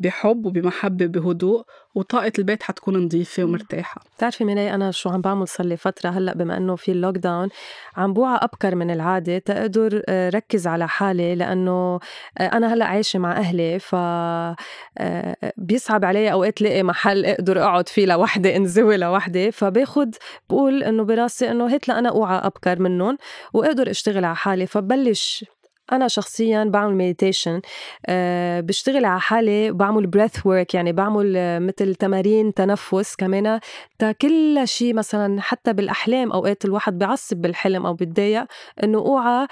بحب 0.01 0.47
وبمحبة 0.47 1.07
بهدوء 1.07 1.65
وطاقة 1.95 2.33
البيت 2.39 2.63
حتكون 2.63 3.05
نظيفة 3.05 3.45
ومرتاحة. 3.45 4.01
بتعرفي 4.17 4.45
مني 4.45 4.75
أنا 4.75 4.91
شو 4.91 5.11
عم 5.11 5.21
بعمل 5.21 5.49
صار 5.49 5.67
لي 5.67 5.77
فترة 5.77 6.11
هلأ 6.11 6.35
بما 6.35 6.57
إنه 6.57 6.77
في 6.77 6.93
ال 6.93 7.17
lockdown 7.17 7.49
عم 7.97 8.13
بوعى 8.13 8.39
أبكر 8.43 8.75
من 8.75 8.91
العادة 8.91 9.39
تقدر 9.39 10.03
آه، 10.09 10.31
ركز 10.31 10.67
على 10.67 10.89
حالي 10.89 11.35
لأنه 11.35 12.01
آه، 12.39 12.47
أنا 12.47 12.75
هلأ 12.75 12.85
عايشة 12.85 13.19
مع 13.19 13.33
أهلي 13.33 13.79
ف 13.79 13.95
آه، 13.95 15.37
بيصعب 15.57 16.05
علي 16.05 16.33
أوقات 16.33 16.63
لاقي 16.63 16.83
محل 16.83 17.27
أقدر 17.27 17.63
أقعد 17.63 17.89
فيه 17.89 18.07
لوحدي 18.07 18.57
أنزوي 18.57 18.97
لوحدي 18.97 19.53
فباخد 19.53 20.15
بقول 20.51 20.83
إنه 20.83 21.05
براسي 21.05 21.51
إنه 21.51 21.75
هات 21.75 21.89
لأنا 21.89 22.09
أوعى 22.09 22.39
أبكر 22.39 22.79
منهم 22.79 23.19
وأقدر 23.53 23.91
أشتغل 23.91 24.25
على 24.25 24.37
حالي 24.37 24.67
فبلش 24.67 25.45
أنا 25.93 26.09
شخصيا 26.09 26.65
بعمل 26.65 26.95
meditation 26.95 27.61
أه 28.07 28.61
بشتغل 28.61 29.05
على 29.05 29.21
حالي 29.21 29.73
بعمل 29.73 30.07
breathwork 30.07 30.75
يعني 30.75 30.93
بعمل 30.93 31.35
آه، 31.37 31.59
مثل 31.59 31.95
تمارين 31.95 32.55
تنفس 32.55 33.17
كمان 33.17 33.61
تا 33.99 34.13
كل 34.13 34.61
شيء 34.65 34.95
مثلا 34.95 35.41
حتى 35.41 35.73
بالأحلام 35.73 36.33
أوقات 36.33 36.65
الواحد 36.65 36.99
بيعصب 36.99 37.37
بالحلم 37.37 37.87
أو 37.87 37.95
بتضايق 37.95 38.45
إنه 38.83 38.99
أوعى 38.99 39.47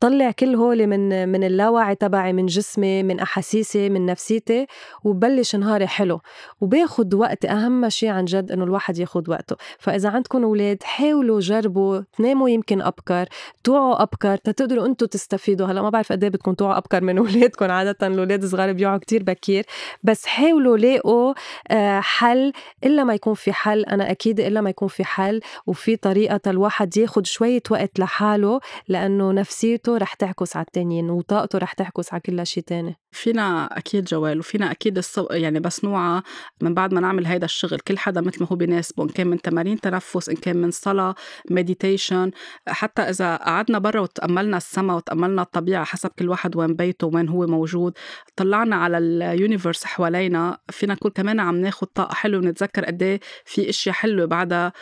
طلع 0.00 0.30
كل 0.30 0.54
هول 0.54 0.86
من 0.86 1.28
من 1.28 1.44
اللاوعي 1.44 1.94
تبعي 1.94 2.32
من 2.32 2.46
جسمي 2.46 3.02
من 3.02 3.20
أحاسيسي 3.20 3.90
من 3.90 4.06
نفسيتي 4.06 4.66
وبلش 5.04 5.56
نهاري 5.56 5.86
حلو. 5.86 6.20
وباخد 6.60 7.14
وقت 7.14 7.44
أهم 7.44 7.88
شيء 7.88 8.08
عن 8.08 8.24
جد 8.24 8.52
إنه 8.52 8.64
الواحد 8.64 8.98
ياخد 8.98 9.28
وقته. 9.28 9.56
فإذا 9.78 10.08
عندكم 10.08 10.44
أولاد 10.44 10.82
حاولوا 10.82 11.40
جربوا 11.40 12.00
تناموا 12.16 12.48
يمكن 12.48 12.82
أبكر 12.82 13.26
توعوا 13.64 14.02
أبكر 14.02 14.36
تقدروا 14.36 14.86
أنتم 14.86 15.06
تستفيدوا. 15.06 15.66
هلأ 15.66 15.82
ما 15.82 15.90
بعرف 15.90 16.12
قد 16.12 16.24
إيه 16.24 16.30
بدكم 16.30 16.52
توعوا 16.54 16.76
أبكر 16.78 17.00
من 17.04 17.18
أولادكم. 17.24 17.70
عادة 17.70 18.06
الأولاد 18.06 18.42
الصغار 18.42 18.72
بيوعوا 18.72 18.98
كتير 18.98 19.22
بكير. 19.22 19.64
بس 20.02 20.26
حاولوا 20.26 20.76
لاقوا 20.76 21.34
آه، 21.70 22.00
حل. 22.00 22.52
إلا 22.84 23.04
ما 23.04 23.14
يكون 23.14 23.34
في 23.34 23.52
حل 23.52 23.84
أنا 23.84 24.10
أكيد 24.10 24.40
إلا 24.40 24.60
ما 24.60 24.70
يكون 24.70 24.88
في 24.88 25.04
حل. 25.04 25.40
وفي 25.66 25.96
طريقة 25.96 26.40
الواحد 26.46 26.96
ياخد 26.96 27.26
شوية 27.26 27.62
وقت 27.70 27.98
لحاله 27.98 28.60
لأنه 28.88 29.32
نفسيته 29.32 29.93
رح 29.96 30.14
تعكس 30.14 30.56
على 30.56 30.66
التانيين 30.66 31.10
وطاقته 31.10 31.58
رح 31.58 31.72
تعكس 31.72 32.12
على 32.12 32.20
كل 32.20 32.46
شيء 32.46 32.62
تاني. 32.62 32.96
فينا 33.12 33.78
أكيد 33.78 34.04
جوال 34.04 34.38
وفينا 34.38 34.70
أكيد 34.70 34.98
الصو... 34.98 35.26
يعني 35.30 35.60
بس 35.60 35.84
نوعا 35.84 36.22
من 36.62 36.74
بعد 36.74 36.94
ما 36.94 37.00
نعمل 37.00 37.26
هيدا 37.26 37.44
الشغل 37.44 37.78
كل 37.78 37.98
حدا 37.98 38.20
مثل 38.20 38.42
ما 38.42 38.48
هو 38.52 38.56
بيناسبه 38.56 39.04
إن 39.04 39.08
كان 39.08 39.26
من 39.26 39.42
تمارين 39.42 39.80
تنفس 39.80 40.28
إن 40.28 40.36
كان 40.36 40.56
من 40.56 40.70
صلاة 40.70 41.14
meditation 41.50 42.30
حتى 42.68 43.02
إذا 43.02 43.36
قعدنا 43.36 43.78
برا 43.78 44.00
وتأملنا 44.00 44.56
السما 44.56 44.94
وتأملنا 44.94 45.42
الطبيعة 45.42 45.84
حسب 45.84 46.10
كل 46.18 46.28
واحد 46.28 46.56
وين 46.56 46.74
بيته 46.74 47.06
وين 47.06 47.28
هو 47.28 47.46
موجود 47.46 47.92
طلعنا 48.36 48.76
على 48.76 48.98
ال 48.98 49.08
universe 49.08 49.84
حوالينا 49.84 50.58
فينا 50.70 50.94
نكون 50.94 51.10
كمان 51.10 51.40
عم 51.40 51.56
ناخد 51.56 51.86
طاقة 51.86 52.14
حلوة 52.14 52.40
ونتذكر 52.40 52.84
قد 52.84 53.02
إيه 53.02 53.20
في 53.44 53.68
إشياء 53.70 53.94
حلوة 53.94 54.26
بعدها 54.26 54.72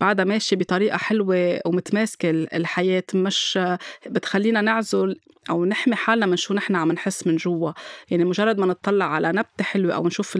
بعدها 0.00 0.24
ماشيه 0.24 0.56
بطريقة 0.56 0.96
حلوة 0.96 1.60
ومتماسكة 1.66 2.30
الحياة 2.30 3.02
مش 3.14 3.58
بتخلينا 4.06 4.60
نعزل 4.60 5.16
أو 5.50 5.64
نحمي 5.64 5.94
حالنا 5.94 6.26
من 6.26 6.36
شو 6.36 6.54
نحن 6.54 6.76
عم 6.76 6.92
نحس 6.92 7.26
من 7.26 7.36
جوا. 7.36 7.72
يعني 8.10 8.24
مجرد 8.24 8.58
ما 8.58 8.66
نطلع 8.66 9.04
على 9.04 9.28
نبتة 9.28 9.64
حلوة 9.64 9.94
أو 9.94 10.06
نشوف 10.06 10.38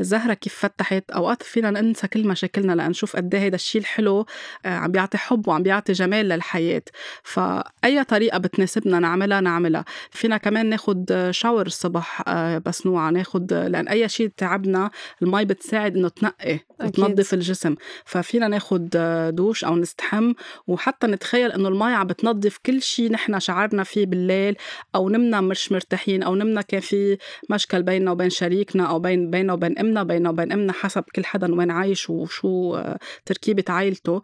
الزهرة 0.00 0.34
كيف 0.34 0.54
فتحت 0.54 1.10
أوقات 1.10 1.42
فينا 1.42 1.70
ننسى 1.70 2.08
كل 2.08 2.28
مشاكلنا 2.28 2.72
لأن 2.72 2.90
نشوف 2.90 3.16
قد 3.16 3.34
إيه 3.34 3.46
هذا 3.46 3.54
الشيء 3.54 3.80
الحلو 3.80 4.26
آه، 4.66 4.68
عم 4.68 4.92
بيعطي 4.92 5.18
حب 5.18 5.48
وعم 5.48 5.62
بيعطي 5.62 5.92
جمال 5.92 6.28
للحياة. 6.28 6.82
فأي 7.22 8.04
طريقة 8.04 8.38
بتناسبنا 8.38 8.98
نعملها 8.98 9.40
نعملها. 9.40 9.84
فينا 10.10 10.36
كمان 10.36 10.66
ناخد 10.66 11.28
شاور 11.30 11.66
الصبح 11.66 12.22
آه، 12.28 12.58
بس 12.58 12.86
نوعا 12.86 13.10
ناخد 13.10 13.52
لأن 13.52 13.88
أي 13.88 14.08
شيء 14.08 14.30
تعبنا 14.36 14.90
المي 15.22 15.44
بتساعد 15.44 15.96
إنه 15.96 16.08
تنقي 16.08 16.58
وتنظف 16.80 17.34
الجسم. 17.34 17.74
ففينا 18.04 18.48
ناخد 18.48 18.88
دوش 19.34 19.64
أو 19.64 19.76
نستحم. 19.76 20.32
وحتى 20.66 21.06
نتخيل 21.06 21.52
إنه 21.52 21.68
المي 21.68 21.92
عم 21.92 22.06
بتنظف 22.06 22.58
كل 22.66 22.82
شيء 22.82 23.12
نحن 23.12 23.40
شعرنا 23.40 23.84
فيه 23.84 24.06
بالليل. 24.06 24.35
أو 24.94 25.08
نمنا 25.08 25.40
مش 25.40 25.72
مرتاحين 25.72 26.22
أو 26.22 26.34
نمنا 26.34 26.62
كان 26.62 26.80
في 26.80 27.18
مشكل 27.50 27.82
بيننا 27.82 28.10
وبين 28.10 28.30
شريكنا 28.30 28.86
أو 28.86 28.98
بين 28.98 29.30
بيننا 29.30 29.52
وبين 29.52 29.78
أمنا 29.78 30.02
بيننا 30.02 30.30
وبين 30.30 30.52
أمنا 30.52 30.72
حسب 30.72 31.04
كل 31.14 31.24
حدا 31.24 31.54
وين 31.54 31.70
عايش 31.70 32.10
وشو 32.10 32.74
آه، 32.76 32.98
تركيبة 33.26 33.64
عائلته. 33.68 34.22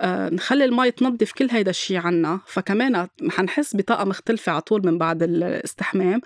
آه، 0.00 0.28
نخلي 0.28 0.64
المي 0.64 0.90
تنظف 0.90 1.32
كل 1.32 1.48
هيدا 1.50 1.70
الشيء 1.70 1.98
عنا. 1.98 2.40
فكمان 2.46 3.08
حنحس 3.30 3.76
بطاقة 3.76 4.04
مختلفة 4.04 4.52
على 4.52 4.60
طول 4.60 4.86
من 4.86 4.98
بعد 4.98 5.22
الاستحمام. 5.22 6.20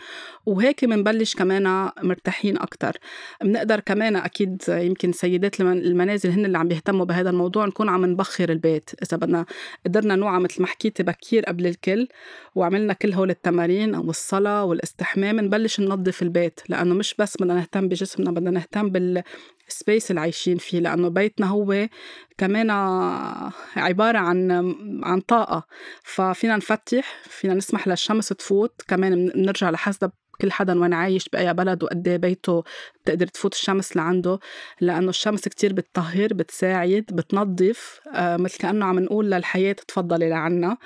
وهيك 0.47 0.85
بنبلش 0.85 1.35
كمان 1.35 1.91
مرتاحين 2.03 2.59
أكثر 2.59 2.97
بنقدر 3.43 3.81
كمان 3.81 4.17
أكيد 4.17 4.63
يمكن 4.69 5.13
سيدات 5.13 5.61
المنازل 5.61 6.31
هن 6.31 6.45
اللي 6.45 6.59
عم 6.59 6.69
بيهتموا 6.69 7.05
بهذا 7.05 7.31
الموضوع. 7.31 7.67
نكون 7.67 7.89
عم 7.89 8.05
نبخر 8.07 8.51
البيت. 8.51 8.91
إذا 9.03 9.17
بدنا 9.17 9.47
قدرنا 9.87 10.17
نوعا 10.17 10.39
مثل 10.39 10.63
ما 10.63 10.67
حكيتي 10.67 11.03
بكير 11.03 11.45
قبل 11.45 11.67
الكل 11.67 12.09
وعملنا 12.55 12.93
كل 12.93 13.13
هول 13.13 13.26
التمارين 13.31 13.95
والصلاه 13.95 14.65
والاستحمام 14.65 15.41
نبلش 15.41 15.81
ننظف 15.81 16.23
البيت 16.23 16.61
لأنه 16.69 16.95
مش 16.95 17.15
بس 17.19 17.37
بدنا 17.41 17.55
نهتم 17.55 17.89
بجسمنا 17.89 18.31
بدنا 18.31 18.51
نهتم 18.51 18.91
بال 18.91 19.23
سبيس 19.69 20.11
اللي 20.11 20.21
عايشين 20.21 20.57
فيه 20.59 20.81
لأنه 20.81 21.09
بيتنا 21.09 21.47
هو 21.47 21.89
كمان 22.39 22.71
عبارة 23.77 24.19
عن 24.19 24.51
عن 25.05 25.21
طاقة. 25.21 25.67
ففينا 26.03 26.57
نفتح 26.57 27.23
فينا 27.29 27.55
نسمح 27.55 27.89
للشمس 27.89 28.29
تفوت 28.29 28.83
كمان 28.89 29.29
بنرجع 29.29 29.71
لحسب 29.71 30.11
كل 30.41 30.53
حدا 30.53 30.81
وين 30.81 30.95
عايش 30.95 31.29
بأي 31.29 31.55
بلد 31.55 31.83
وقد 31.85 32.09
إيه 32.09 32.17
بيته 32.17 32.65
بتقدر 33.05 33.27
تفوت 33.27 33.55
الشمس 33.55 33.97
لعنده 33.97 34.39
لأنه 34.81 35.09
الشمس 35.09 35.49
كتير 35.49 35.73
بتطهر 35.73 36.29
بتساعد 36.35 37.05
بتنظف 37.13 38.01
آه 38.15 38.37
مثل 38.37 38.59
كأنه 38.59 38.87
عم 38.87 38.99
نقول 38.99 39.31
للحياة 39.31 39.73
تفضلي 39.73 40.29
لعنا. 40.29 40.77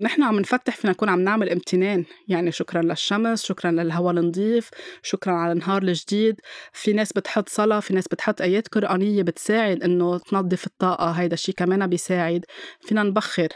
نحن 0.00 0.22
عم 0.22 0.40
نفتح 0.40 0.76
فينا 0.76 0.92
نكون 0.92 1.08
عم 1.08 1.20
نعمل 1.20 1.50
امتنان 1.50 2.04
يعني 2.28 2.52
شكرا 2.52 2.82
للشمس 2.82 3.44
شكرا 3.44 3.70
للهواء 3.70 4.14
النظيف 4.14 4.70
شكرا 5.02 5.32
على 5.32 5.52
النهار 5.52 5.82
الجديد. 5.82 6.40
في 6.72 6.92
ناس 6.92 7.12
بتحط 7.12 7.48
صلاة 7.48 7.80
في 7.80 7.94
ناس 7.94 8.08
بتحط 8.08 8.40
آيات 8.42 8.68
قرآنية 8.68 9.22
بتساعد 9.22 9.82
إنه 9.82 10.18
تنظف 10.18 10.66
الطاقة 10.66 11.10
هيدا 11.10 11.34
الشيء 11.34 11.54
كمان 11.54 11.86
بيساعد. 11.86 12.44
فينا 12.80 13.02
نبخر. 13.02 13.48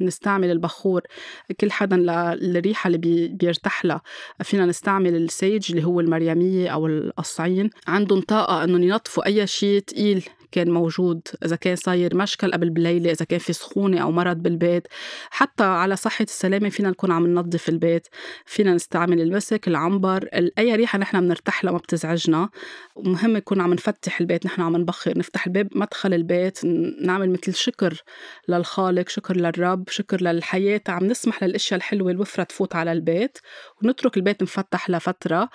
نستعمل 0.00 0.50
البخور 0.50 1.02
كل 1.60 1.70
حدا 1.70 1.96
للريحة 2.36 2.88
اللي 2.88 2.98
بي 2.98 3.28
بيرتاح 3.28 3.84
لها. 3.84 4.02
فينا 4.42 4.66
نستعمل 4.66 5.16
السيج 5.16 5.66
اللي 5.70 5.84
هو 5.84 6.00
المريمية 6.00 6.68
أو 6.68 6.86
القصعين. 6.86 7.70
عندهم 7.88 8.20
طاقة 8.20 8.64
إنهم 8.64 8.82
ينظفوا 8.82 9.26
أي 9.26 9.46
شيء 9.46 9.80
تقيل. 9.80 10.24
كان 10.52 10.70
موجود 10.70 11.28
إذا 11.44 11.56
كان 11.56 11.76
صاير 11.76 12.16
مشكل 12.16 12.52
قبل 12.52 12.70
بليلة 12.70 13.10
إذا 13.10 13.24
كان 13.24 13.38
في 13.38 13.52
سخونة 13.52 14.02
أو 14.02 14.12
مرض 14.12 14.36
بالبيت. 14.36 14.88
حتى 15.30 15.64
على 15.64 15.96
صحة 15.96 16.22
السلامة 16.22 16.68
فينا 16.68 16.90
نكون 16.90 17.12
عم 17.12 17.26
ننظف 17.26 17.68
البيت 17.68 18.08
فينا 18.44 18.74
نستعمل 18.74 19.20
المسك 19.20 19.68
العنبر 19.68 20.28
أي 20.58 20.74
ريحة 20.74 20.98
نحن 20.98 21.20
بنرتاح 21.20 21.64
لها 21.64 21.72
ما 21.72 21.78
بتزعجنا. 21.78 22.48
ومهم 22.96 23.36
يكون 23.36 23.60
عم 23.60 23.74
نفتح 23.74 24.20
البيت 24.20 24.46
نحن 24.46 24.62
عم 24.62 24.76
نبخر 24.76 25.18
نفتح 25.18 25.46
الباب 25.46 25.68
مدخل 25.74 26.14
البيت 26.14 26.64
نعمل 27.02 27.30
مثل 27.30 27.54
شكر 27.54 28.02
للخالق 28.48 29.08
شكر 29.08 29.36
للرب 29.36 29.88
شكر 29.88 30.22
للحياة. 30.22 30.80
عم 30.88 31.06
نسمح 31.06 31.42
للأشياء 31.42 31.78
الحلوة 31.78 32.10
الوفرة 32.10 32.42
تفوت 32.42 32.76
على 32.76 32.92
البيت 32.92 33.38
ونترك 33.82 34.16
البيت 34.16 34.42
مفتح 34.42 34.90
لفترة. 34.90 35.48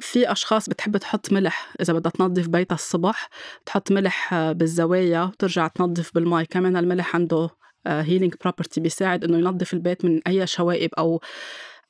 في 0.00 0.32
أشخاص 0.32 0.68
بتحب 0.68 0.96
تحط 0.96 1.32
ملح 1.32 1.74
إذا 1.80 1.92
بدها 1.92 2.12
تنظف 2.12 2.48
بيتها 2.48 2.74
الصبح 2.74 3.28
تحط 3.66 3.92
ملح 3.92 4.29
بالزوايا 4.32 5.22
وترجع 5.22 5.68
تنظف 5.68 6.14
بالماء 6.14 6.44
كمان 6.44 6.76
الملح 6.76 7.16
عنده 7.16 7.50
healing 7.86 8.34
property 8.40 8.80
بيساعد 8.80 9.24
إنه 9.24 9.38
ينظف 9.38 9.74
البيت 9.74 10.04
من 10.04 10.20
أي 10.26 10.46
شوائب 10.46 10.90
أو 10.98 11.20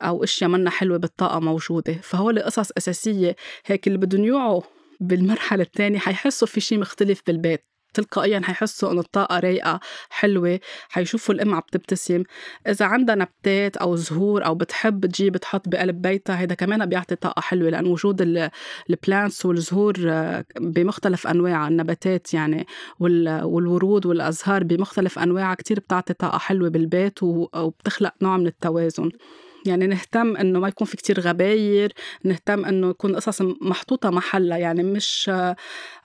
أو 0.03 0.25
أشياء 0.25 0.51
منا 0.51 0.71
حلوة 0.71 0.99
بالطاقة 0.99 1.41
موجودة. 1.41 1.93
فهول 2.03 2.43
قصص 2.43 2.71
أساسية 2.77 3.37
هيك 3.67 3.87
اللي 3.87 3.99
بدهم 3.99 4.25
يوعوا 4.25 4.63
بالمرحلة 5.01 5.63
الثانية 5.63 5.99
حيحسوا 5.99 6.49
في 6.49 6.61
شيء 6.61 6.79
مختلف 6.79 7.23
بالبيت. 7.27 7.70
تلقائيا 7.95 8.41
حيحسوا 8.45 8.93
إنه 8.93 9.01
الطاقة 9.01 9.39
رايقة 9.39 9.81
حلوة 10.11 10.61
حيشوفوا 10.89 11.35
الأم 11.35 11.55
عم 11.55 11.63
تبتسم. 11.73 12.23
إذا 12.69 12.85
عندها 12.87 13.15
نبتات 13.15 13.77
أو 13.77 13.97
زهور 13.97 14.47
أو 14.47 14.55
بتحب 14.55 15.07
تجيب 15.07 15.37
تحط 15.37 15.69
بقلب 15.69 16.03
بيتها 16.03 16.35
هذا 16.35 16.55
كمان 16.55 16.87
بيعطي 16.87 17.17
طاقة 17.17 17.41
حلوة 17.41 17.71
لأن 17.71 17.87
وجود 17.87 18.51
البلانتس 18.91 19.47
والزهور 19.47 19.95
بمختلف 20.61 21.27
أنواع 21.27 21.69
النباتات 21.69 22.35
يعني 22.35 22.67
والورود 23.01 24.07
والأزهار 24.07 24.65
بمختلف 24.65 25.19
انواعها 25.19 25.55
كتير 25.55 25.81
بتعطي 25.81 26.15
طاقة 26.15 26.39
حلوة 26.39 26.69
بالبيت 26.69 27.23
وبتخلق 27.23 28.13
نوع 28.23 28.37
من 28.37 28.47
التوازن. 28.47 29.11
يعني 29.67 29.87
نهتم 29.87 30.37
إنه 30.37 30.59
ما 30.61 30.69
يكون 30.69 30.87
في 30.87 30.97
كتير 30.97 31.21
غباير 31.21 31.93
نهتم 32.25 32.65
إنه 32.65 32.91
يكون 32.91 33.17
قصص 33.17 33.43
محطوطة 33.61 34.11
محلها 34.11 34.59
يعني 34.59 34.83
مش 34.83 35.31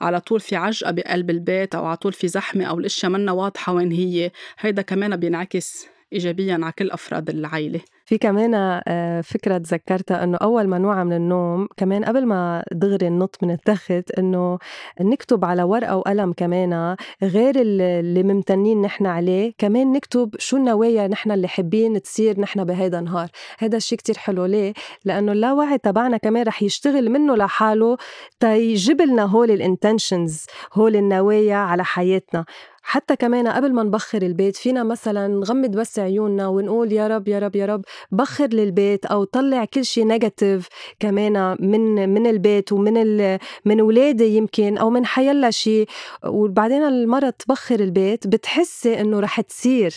على 0.01 0.19
طول 0.19 0.39
في 0.39 0.55
عجقة 0.55 0.91
بقلب 0.91 1.29
البيت 1.29 1.75
أو 1.75 1.85
على 1.85 1.97
طول 1.97 2.13
في 2.13 2.27
زحمة 2.27 2.65
أو 2.65 2.79
الأشياء 2.79 3.11
منا 3.11 3.31
واضحة 3.31 3.73
وين 3.73 3.91
هي. 3.91 4.31
هيدا 4.59 4.81
كمان 4.81 5.15
بينعكس 5.15 5.87
ايجابيا 6.13 6.59
على 6.63 6.71
كل 6.71 6.91
أفراد 6.91 7.29
العائله 7.29 7.81
في 8.05 8.17
كمان 8.17 8.81
آه، 8.87 9.21
فكرة 9.21 9.57
تذكرتها 9.57 10.23
إنه 10.23 10.37
أول 10.37 10.67
ما 10.67 10.77
نوعى 10.77 11.03
من 11.03 11.13
النوم 11.13 11.67
كمان 11.77 12.05
قبل 12.05 12.25
ما 12.25 12.63
دغري 12.71 13.07
النط 13.07 13.37
من 13.41 13.51
التخت 13.51 14.11
إنه 14.17 14.59
نكتب 15.01 15.45
على 15.45 15.63
ورقة 15.63 15.97
وقلم 15.97 16.33
كمان 16.33 16.95
غير 17.23 17.53
اللي 17.57 18.23
ممتنين 18.23 18.81
نحن 18.81 19.05
عليه 19.05 19.53
كمان 19.57 19.91
نكتب 19.91 20.35
شو 20.39 20.57
النوايا 20.57 21.07
نحن 21.07 21.31
اللي 21.31 21.47
حابين 21.47 22.01
تصير 22.01 22.39
نحن 22.39 22.63
بهيدا 22.63 22.99
النهار. 22.99 23.29
هذا 23.59 23.77
الشيء 23.77 23.97
كتير 23.97 24.17
حلو 24.17 24.45
ليه؟ 24.45 24.73
لأنه 25.05 25.31
اللاوعي 25.31 25.77
تبعنا 25.77 26.17
كمان 26.17 26.43
رح 26.47 26.63
يشتغل 26.63 27.09
منه 27.09 27.35
لحاله 27.35 27.97
تيجيب 28.39 29.01
لنا 29.01 29.23
هول 29.23 29.51
ال 29.51 29.60
intentions 29.60 30.45
هول 30.73 30.95
النوايا 30.95 31.55
على 31.55 31.83
حياتنا. 31.83 32.45
حتى 32.87 33.15
كمان 33.15 33.47
قبل 33.47 33.73
ما 33.73 33.83
نبخر 33.83 34.21
البيت 34.21 34.55
فينا 34.55 34.83
مثلا 34.83 35.27
نغمض 35.27 35.69
بس 35.69 35.99
عيوننا 35.99 36.47
ونقول 36.47 36.91
يا 36.91 37.07
رب 37.07 37.27
يا 37.27 37.39
رب 37.39 37.55
يا 37.55 37.65
رب. 37.65 37.81
بخر 38.11 38.47
للبيت 38.47 39.05
أو 39.05 39.23
طلع 39.23 39.65
كل 39.65 39.85
شيء 39.85 40.05
negative 40.05 40.67
كمان 40.99 41.57
من 41.59 42.09
من 42.09 42.27
البيت 42.27 42.71
ومن 42.71 42.97
ال 42.97 43.39
من 43.65 43.81
ولادي 43.81 44.25
يمكن 44.37 44.77
أو 44.77 44.89
من 44.89 45.05
حيلا 45.05 45.51
شي 45.51 45.87
وبعدين 46.25 46.83
المرة 46.83 47.29
تبخر 47.29 47.79
البيت 47.79 48.27
بتحسي 48.27 49.01
إنه 49.01 49.19
رح 49.19 49.41
تصير. 49.41 49.93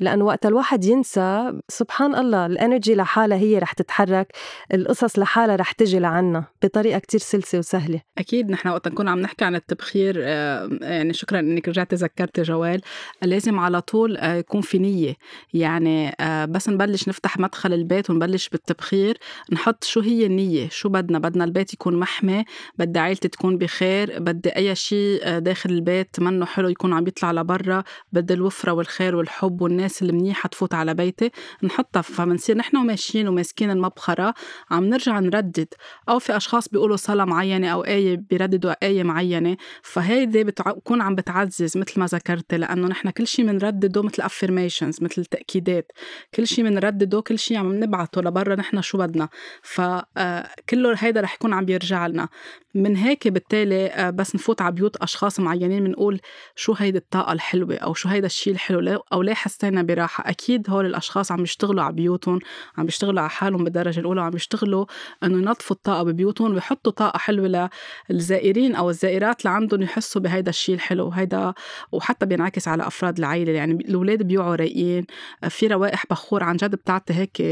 لأنه 0.00 0.24
وقت 0.24 0.46
الواحد 0.46 0.84
ينسى 0.84 1.52
سبحان 1.68 2.14
الله 2.14 2.46
الانرجي 2.46 2.94
لحالها 2.94 3.38
هي 3.38 3.58
رح 3.58 3.72
تتحرك 3.72 4.32
القصص 4.74 5.18
لحالها 5.18 5.56
رح 5.56 5.72
تجي 5.72 5.98
لعنا 5.98 6.44
بطريقة 6.62 6.98
كتير 6.98 7.20
سلسة 7.20 7.58
وسهلة. 7.58 8.00
أكيد 8.18 8.50
نحن 8.50 8.68
وقت 8.68 8.88
نكون 8.88 9.08
عم 9.08 9.20
نحكي 9.20 9.44
عن 9.44 9.54
التبخير 9.54 10.14
آه، 10.18 10.68
يعني 10.80 11.12
شكرا 11.12 11.40
إنك 11.40 11.68
رجعت 11.68 11.94
ذكرتي 11.94 12.42
جوال. 12.42 12.80
لازم 13.22 13.58
على 13.58 13.80
طول 13.80 14.16
آه، 14.16 14.34
يكون 14.34 14.60
في 14.60 14.78
نية. 14.78 15.14
يعني 15.54 16.14
آه، 16.20 16.44
بس 16.44 16.68
نبلش 16.68 17.08
نفتح 17.08 17.38
مدخل 17.38 17.72
البيت 17.72 18.10
ونبلش 18.10 18.48
بالتبخير. 18.48 19.18
نحط 19.52 19.84
شو 19.84 20.00
هي 20.00 20.26
النية 20.26 20.68
شو 20.68 20.88
بدنا؟ 20.88 21.18
بدنا 21.18 21.44
البيت 21.44 21.74
يكون 21.74 21.96
محمي 21.96 22.44
بدي 22.78 22.98
عائلتي 22.98 23.28
تكون 23.28 23.58
بخير 23.58 24.18
بدي 24.18 24.48
أي 24.48 24.74
شيء 24.74 25.38
داخل 25.38 25.70
البيت 25.70 26.20
منه 26.20 26.46
حلو 26.46 26.68
يكون 26.68 26.92
عم 26.92 27.06
يطلع 27.06 27.32
لبرا 27.32 27.84
بدي 28.12 28.34
الوفرة 28.34 28.72
والخير 28.72 29.16
والحب 29.16 29.62
والناس 29.62 29.87
الناس 29.88 30.02
المنيحة 30.02 30.48
تفوت 30.48 30.74
على 30.74 30.94
بيتي 30.94 31.30
نحطها 31.62 32.02
فمنصير 32.02 32.56
نحن 32.56 32.76
وماشيين 32.76 33.28
وماسكين 33.28 33.70
المبخرة 33.70 34.34
عم 34.70 34.84
نرجع 34.84 35.18
نردد. 35.18 35.68
أو 36.08 36.18
في 36.18 36.36
أشخاص 36.36 36.68
بيقولوا 36.68 36.96
صلاة 36.96 37.24
معينة 37.24 37.68
أو 37.68 37.84
آية 37.84 38.16
بيرددوا 38.16 38.72
آية 38.82 39.02
معينة 39.02 39.56
فهيدي 39.82 40.44
بتكون 40.44 41.00
عم 41.00 41.14
بتعزز 41.14 41.78
مثل 41.78 42.00
ما 42.00 42.06
ذكرت 42.06 42.54
لأنه 42.54 42.88
نحن 42.88 43.10
كل 43.10 43.26
شيء 43.26 43.46
بنردده 43.46 44.02
مثل 44.02 44.22
affirmations 44.22 45.02
مثل 45.02 45.24
تأكيدات. 45.24 45.92
كل 46.34 46.46
شيء 46.46 46.64
بنردده 46.64 47.20
كل 47.20 47.38
شيء 47.38 47.56
عم 47.56 47.84
نبعته 47.84 48.20
لبرا 48.22 48.54
نحن 48.54 48.80
شو 48.80 48.98
بدنا. 48.98 49.28
فكله 49.62 50.94
هيدا 50.98 51.20
رح 51.20 51.34
يكون 51.34 51.52
عم 51.52 51.64
بيرجع 51.64 52.06
لنا. 52.06 52.28
من 52.74 52.96
هيك 52.96 53.28
بالتالي 53.28 53.86
آه، 53.86 54.10
بس 54.10 54.34
نفوت 54.34 54.62
على 54.62 54.74
بيوت 54.74 54.96
أشخاص 54.96 55.40
معينين 55.40 55.84
بنقول 55.84 56.20
شو 56.56 56.72
هيدي 56.72 56.98
الطاقة 56.98 57.32
الحلوة 57.32 57.76
أو 57.76 57.94
شو 57.94 58.08
هيدا 58.08 58.26
الشيء 58.26 58.52
الحلو 58.52 59.02
أو 59.12 59.22
ليه 59.22 59.34
حسينا 59.34 59.77
براحة. 59.82 60.30
أكيد 60.30 60.70
هول 60.70 60.86
الأشخاص 60.86 61.32
عم 61.32 61.42
يشتغلوا 61.42 61.82
على 61.82 61.94
بيوتهم 61.94 62.38
عم 62.78 62.84
بيشتغلوا 62.84 63.20
على 63.20 63.30
حالهم 63.30 63.64
بالدرجة 63.64 64.00
الأولى 64.00 64.20
وعم 64.20 64.36
يشتغلوا 64.36 64.86
إنه 65.24 65.38
ينظفوا 65.38 65.76
الطاقة 65.76 66.02
ببيوتهم 66.02 66.54
ويحطوا 66.54 66.92
طاقة 66.92 67.18
حلوة 67.18 67.70
للزائرين 68.10 68.74
أو 68.74 68.90
الزائرات 68.90 69.44
لعندهم 69.44 69.82
يحسوا 69.82 70.20
بهيدا 70.20 70.50
الشيء 70.50 70.74
الحلو 70.74 71.08
هيدا 71.08 71.54
وحتى 71.92 72.26
بينعكس 72.26 72.68
على 72.68 72.86
أفراد 72.86 73.18
العائله 73.18 73.52
يعني 73.52 73.72
الأولاد 73.72 74.22
بيوعوا 74.22 74.56
رايقين 74.56 75.06
في 75.48 75.66
روائح 75.66 76.04
بخور 76.10 76.44
عن 76.44 76.56
جد 76.56 76.70
بتعطي 76.70 77.14
هيك 77.14 77.42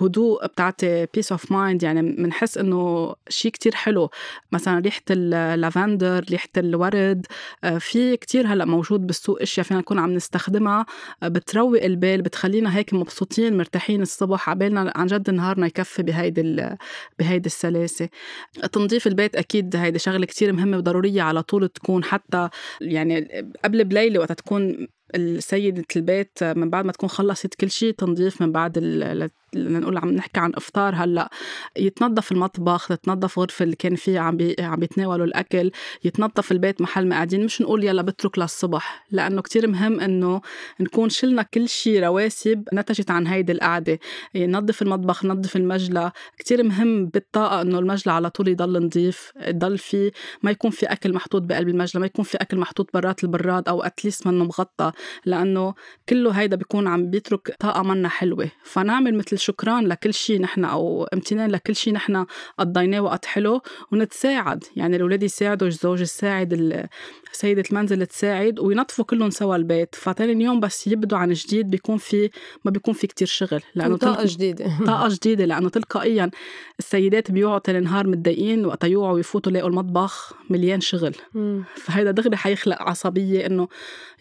هدوء 0.00 0.46
بتعطي 0.46 1.06
peace 1.14 1.32
of 1.32 1.52
mind 1.52 1.82
يعني 1.82 2.02
بنحس 2.02 2.58
إنه 2.58 3.14
شيء 3.28 3.50
كتير 3.52 3.74
حلو. 3.74 4.10
مثلا 4.52 4.78
ريحة 4.78 5.02
اللافندر 5.10 6.24
ريحة 6.30 6.48
الورد 6.56 7.26
آه، 7.64 7.78
في 7.78 8.16
كتير 8.16 8.46
هلأ 8.46 8.64
موجود 8.64 9.06
بالسوق 9.06 9.42
أشياء 9.42 9.66
فينا 9.66 9.80
نكون 9.80 9.98
عم 9.98 10.14
نستخدمها 10.14 10.86
آه، 11.22 11.28
بتروق 11.50 11.82
البال 11.82 12.22
بتخلينا 12.22 12.76
هيك 12.76 12.94
مبسوطين 12.94 13.56
مرتاحين 13.56 14.02
الصبح 14.02 14.50
عبالنا 14.50 14.92
عن 14.96 15.06
جد 15.06 15.30
نهارنا 15.30 15.66
يكفي 15.66 16.02
بهيدي 16.02 16.68
بهيدي 17.18 17.46
السلاسة. 17.46 18.08
تنظيف 18.72 19.06
البيت 19.06 19.36
أكيد 19.36 19.76
هيدي 19.76 19.98
شغلة 19.98 20.26
كتير 20.26 20.52
مهمة 20.52 20.76
وضرورية 20.76 21.22
على 21.22 21.42
طول 21.42 21.68
تكون 21.68 22.04
حتى 22.04 22.48
يعني 22.80 23.28
قبل 23.64 23.84
بليلة 23.84 24.18
وقت 24.20 24.32
تكون 24.32 24.88
السيدة 25.14 25.84
البيت 25.96 26.44
من 26.44 26.70
بعد 26.70 26.84
ما 26.84 26.92
تكون 26.92 27.08
خلصت 27.08 27.54
كل 27.54 27.70
شيء 27.70 27.92
تنظيف 27.92 28.42
من 28.42 28.52
بعد 28.52 28.78
لنقول 29.54 29.98
عم 29.98 30.10
نحكي 30.10 30.40
عن 30.40 30.52
إفطار 30.54 30.94
هلأ 30.94 31.30
يتنظف 31.76 32.32
المطبخ 32.32 32.88
تتنظف 32.88 33.38
غرفة 33.38 33.62
اللي 33.62 33.76
كان 33.76 33.94
فيها 33.96 34.20
عم 34.20 34.36
بي 34.36 34.56
عم 34.58 34.76
بيتناولوا 34.76 35.26
الأكل 35.26 35.70
يتنظف 36.04 36.52
البيت 36.52 36.80
محل 36.80 37.06
ما 37.08 37.14
قاعدين. 37.14 37.44
مش 37.44 37.62
نقول 37.62 37.84
يلا 37.84 38.02
بترك 38.02 38.38
للصبح 38.38 39.06
لأنه 39.10 39.42
كتير 39.42 39.66
مهم 39.66 40.00
إنه 40.00 40.40
نكون 40.80 41.08
شلنا 41.08 41.42
كل 41.42 41.68
شيء 41.68 42.02
رواسب 42.02 42.68
نتجت 42.74 43.10
عن 43.10 43.26
هيدي 43.26 43.52
القعدة. 43.52 43.98
ننظف 44.36 44.82
المطبخ 44.82 45.24
ننظف 45.24 45.56
المجلى 45.56 46.12
كتير 46.38 46.62
مهم 46.62 47.06
بالطاقة 47.06 47.62
إنه 47.62 47.78
المجلى 47.78 48.12
على 48.12 48.30
طول 48.30 48.48
يضل 48.48 48.86
نظيف 48.86 49.32
يضل 49.46 49.78
في 49.78 50.10
ما 50.42 50.50
يكون 50.50 50.70
في 50.70 50.86
أكل 50.86 51.12
محطوط 51.12 51.42
بقلب 51.42 51.68
المجلى 51.68 52.00
ما 52.00 52.06
يكون 52.06 52.24
في 52.24 52.36
أكل 52.36 52.56
محطوط 52.56 52.90
برات 52.94 53.24
البراد 53.24 53.68
أو 53.68 53.82
اتليست 53.82 54.26
منه 54.26 54.44
مغطى. 54.44 54.92
لأنه 55.24 55.74
كله 56.08 56.30
هيدا 56.30 56.56
بيكون 56.56 56.86
عم 56.88 57.10
بيترك 57.10 57.56
طاقة 57.60 57.82
منا 57.82 58.08
حلوة. 58.08 58.50
فنعمل 58.64 59.14
مثل 59.14 59.38
شكران 59.38 59.86
لكل 59.86 60.14
شيء 60.14 60.40
نحن 60.40 60.64
أو 60.64 61.04
امتنان 61.04 61.50
لكل 61.50 61.76
شيء 61.76 61.92
نحن 61.92 62.26
قضيناه 62.58 63.00
وقت 63.00 63.24
حلو 63.24 63.60
ونتساعد. 63.92 64.64
يعني 64.76 64.96
الأولاد 64.96 65.22
يساعدوا 65.22 65.68
الزوج 65.68 66.00
يساعد 66.00 66.88
سيدة 67.32 67.64
المنزل 67.70 68.06
تساعد 68.06 68.58
وينظفوا 68.58 69.04
كلهم 69.04 69.30
سوا 69.30 69.56
البيت 69.56 69.94
فتاني 69.94 70.44
يوم 70.44 70.60
بس 70.60 70.86
يبدوا 70.86 71.18
عن 71.18 71.32
جديد 71.32 71.70
بيكون 71.70 71.96
في 71.98 72.30
ما 72.64 72.70
بيكون 72.70 72.94
في 72.94 73.06
كتير 73.06 73.26
شغل 73.26 73.62
لأنه 73.74 73.96
طاقة 73.96 74.24
جديدة. 74.26 74.78
طاقة 74.86 75.08
جديدة 75.08 75.44
لأنه 75.44 75.68
تلقائيا 75.68 76.30
السيدات 76.78 77.30
بيوعوا 77.30 77.58
تاني 77.58 77.80
نهار 77.80 78.06
متضايقين 78.06 78.66
وقت 78.66 78.84
يوعوا 78.84 79.14
ويفوتوا 79.14 79.52
يلاقوا 79.52 79.68
المطبخ 79.68 80.32
مليان 80.50 80.80
شغل. 80.80 81.14
فهيدا 81.76 82.10
دغري 82.10 82.36
حيخلق 82.36 82.82
عصبية 82.82 83.46
إنه 83.46 83.68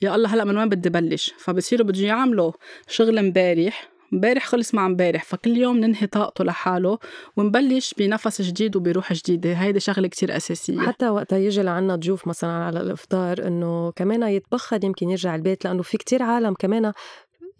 يا 0.01 0.15
الله 0.15 0.33
هلأ 0.33 0.43
من 0.43 0.57
وين 0.57 0.69
بدي 0.69 0.89
بلش؟ 0.89 1.33
فبصيروا 1.37 1.87
بده 1.87 2.01
يعملوا 2.01 2.51
شغل 2.87 3.17
امبارح 3.17 3.98
امبارح 4.13 4.45
خلص 4.45 4.73
مع 4.75 4.85
امبارح 4.85 5.23
فكل 5.23 5.57
يوم 5.57 5.77
ننهي 5.77 6.07
طاقته 6.07 6.43
لحاله 6.43 6.99
ونبلش 7.37 7.93
بنفس 7.97 8.41
جديد 8.41 8.75
وبروح 8.75 9.13
جديدة 9.13 9.53
هيدي 9.53 9.79
شغلة 9.79 10.07
كتير 10.07 10.37
أساسية. 10.37 10.79
حتى 10.79 11.09
وقت 11.09 11.33
يجي 11.33 11.61
لعنا 11.61 11.95
ضيوف 11.95 12.27
مثلا 12.27 12.51
على 12.51 12.81
الإفطار 12.81 13.47
إنه 13.47 13.91
كمان 13.91 14.23
يتبخر 14.23 14.83
يمكن 14.83 15.09
يرجع 15.09 15.35
البيت 15.35 15.65
لأنه 15.65 15.83
في 15.83 15.97
كتير 15.97 16.23
عالم 16.23 16.53
كمان 16.53 16.93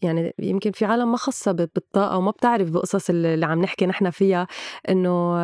يعني 0.01 0.33
يمكن 0.39 0.71
في 0.71 0.85
عالم 0.85 1.11
ما 1.11 1.17
خصها 1.17 1.53
بالطاقة 1.53 2.17
وما 2.17 2.31
بتعرف 2.31 2.69
بقصص 2.69 3.09
اللي 3.09 3.45
عم 3.45 3.61
نحكي 3.61 3.85
نحن 3.85 4.09
فيها 4.09 4.47
إنه 4.89 5.37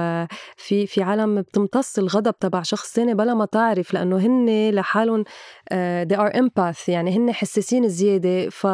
في 0.57 0.87
في 0.87 1.03
عالم 1.03 1.41
بتمتص 1.41 1.99
الغضب 1.99 2.39
تبع 2.39 2.61
شخص 2.61 2.93
ثاني 2.93 3.13
بلا 3.13 3.33
ما 3.33 3.45
تعرف 3.45 3.93
لأنه 3.93 4.17
هن 4.17 4.69
لحالهم 4.69 5.23
آه، 5.71 6.03
they 6.03 6.17
are 6.17 6.33
empath 6.33 6.89
يعني 6.89 7.17
هن 7.17 7.33
حساسين 7.33 7.87
زيادة 7.87 8.49
ف 8.49 8.67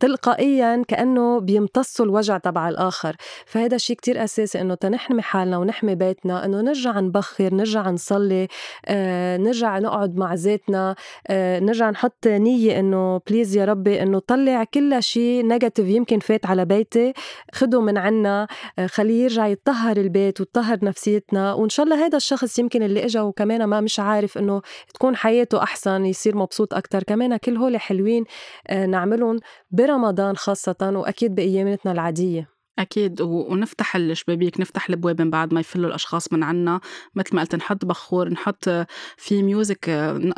تلقائيا 0.00 0.82
كأنه 0.88 1.40
بيمتصوا 1.40 2.04
الوجع 2.04 2.38
تبع 2.38 2.68
الآخر. 2.68 3.16
فهذا 3.46 3.76
شيء 3.76 3.96
كتير 3.96 4.24
أساسي 4.24 4.60
إنه 4.60 4.74
تنحمي 4.74 5.22
حالنا 5.22 5.58
ونحمي 5.58 5.94
بيتنا 5.94 6.44
إنه 6.44 6.60
نرجع 6.60 7.00
نبخر 7.00 7.54
نرجع 7.54 7.90
نصلي 7.90 8.48
آه، 8.86 9.36
نرجع 9.36 9.78
نقعد 9.78 10.16
مع 10.16 10.34
ذاتنا 10.34 10.94
آه، 11.26 11.60
نرجع 11.60 11.90
نحط 11.90 12.26
نية 12.26 12.80
إنه 12.80 13.20
please 13.28 13.56
يا 13.56 13.64
ربي 13.64 14.02
إنه 14.02 14.18
طلع 14.18 14.64
كل 14.64 15.02
شيء 15.02 15.46
negative 15.46 15.88
يمكن 15.88 16.18
فات 16.18 16.46
على 16.46 16.64
بيتي 16.64 17.12
خده 17.54 17.80
من 17.80 17.98
عنا 17.98 18.46
آه، 18.78 18.86
خليه 18.86 19.22
يرجع 19.24 19.46
يطهر 19.46 19.96
البيت 19.96 20.40
ويطهر 20.40 20.78
نفسيتنا. 20.82 21.52
وإن 21.52 21.68
شاء 21.68 21.84
الله 21.86 22.06
هذا 22.06 22.16
الشخص 22.16 22.58
يمكن 22.58 22.82
اللي 22.82 23.04
إجا 23.04 23.20
وكمان 23.20 23.64
ما 23.64 23.80
مش 23.80 24.00
عارف 24.00 24.38
إنه 24.38 24.62
تكون 24.94 25.16
حياته 25.16 25.62
أحسن 25.62 26.06
يصير 26.06 26.36
مبسوط 26.36 26.74
أكتر. 26.74 27.02
كمان 27.02 27.36
كل 27.36 27.56
هول 27.56 27.80
حلوين 27.80 28.24
آه، 28.68 28.86
نعملهم. 28.86 29.38
برمضان 29.70 30.36
خاصة 30.36 30.92
وأكيد 30.94 31.34
بأيامتنا 31.34 31.92
العادية. 31.92 32.56
أكيد 32.78 33.20
ونفتح 33.20 33.96
الشبابيك 33.96 34.60
نفتح 34.60 34.88
الأبواب 34.88 35.22
من 35.22 35.30
بعد 35.30 35.54
ما 35.54 35.60
يفلوا 35.60 35.88
الأشخاص 35.88 36.32
من 36.32 36.42
عنا. 36.42 36.80
مثل 37.14 37.36
ما 37.36 37.40
قلت 37.42 37.54
نحط 37.54 37.84
بخور 37.84 38.28
نحط 38.28 38.68
في 39.16 39.42
music 39.42 39.88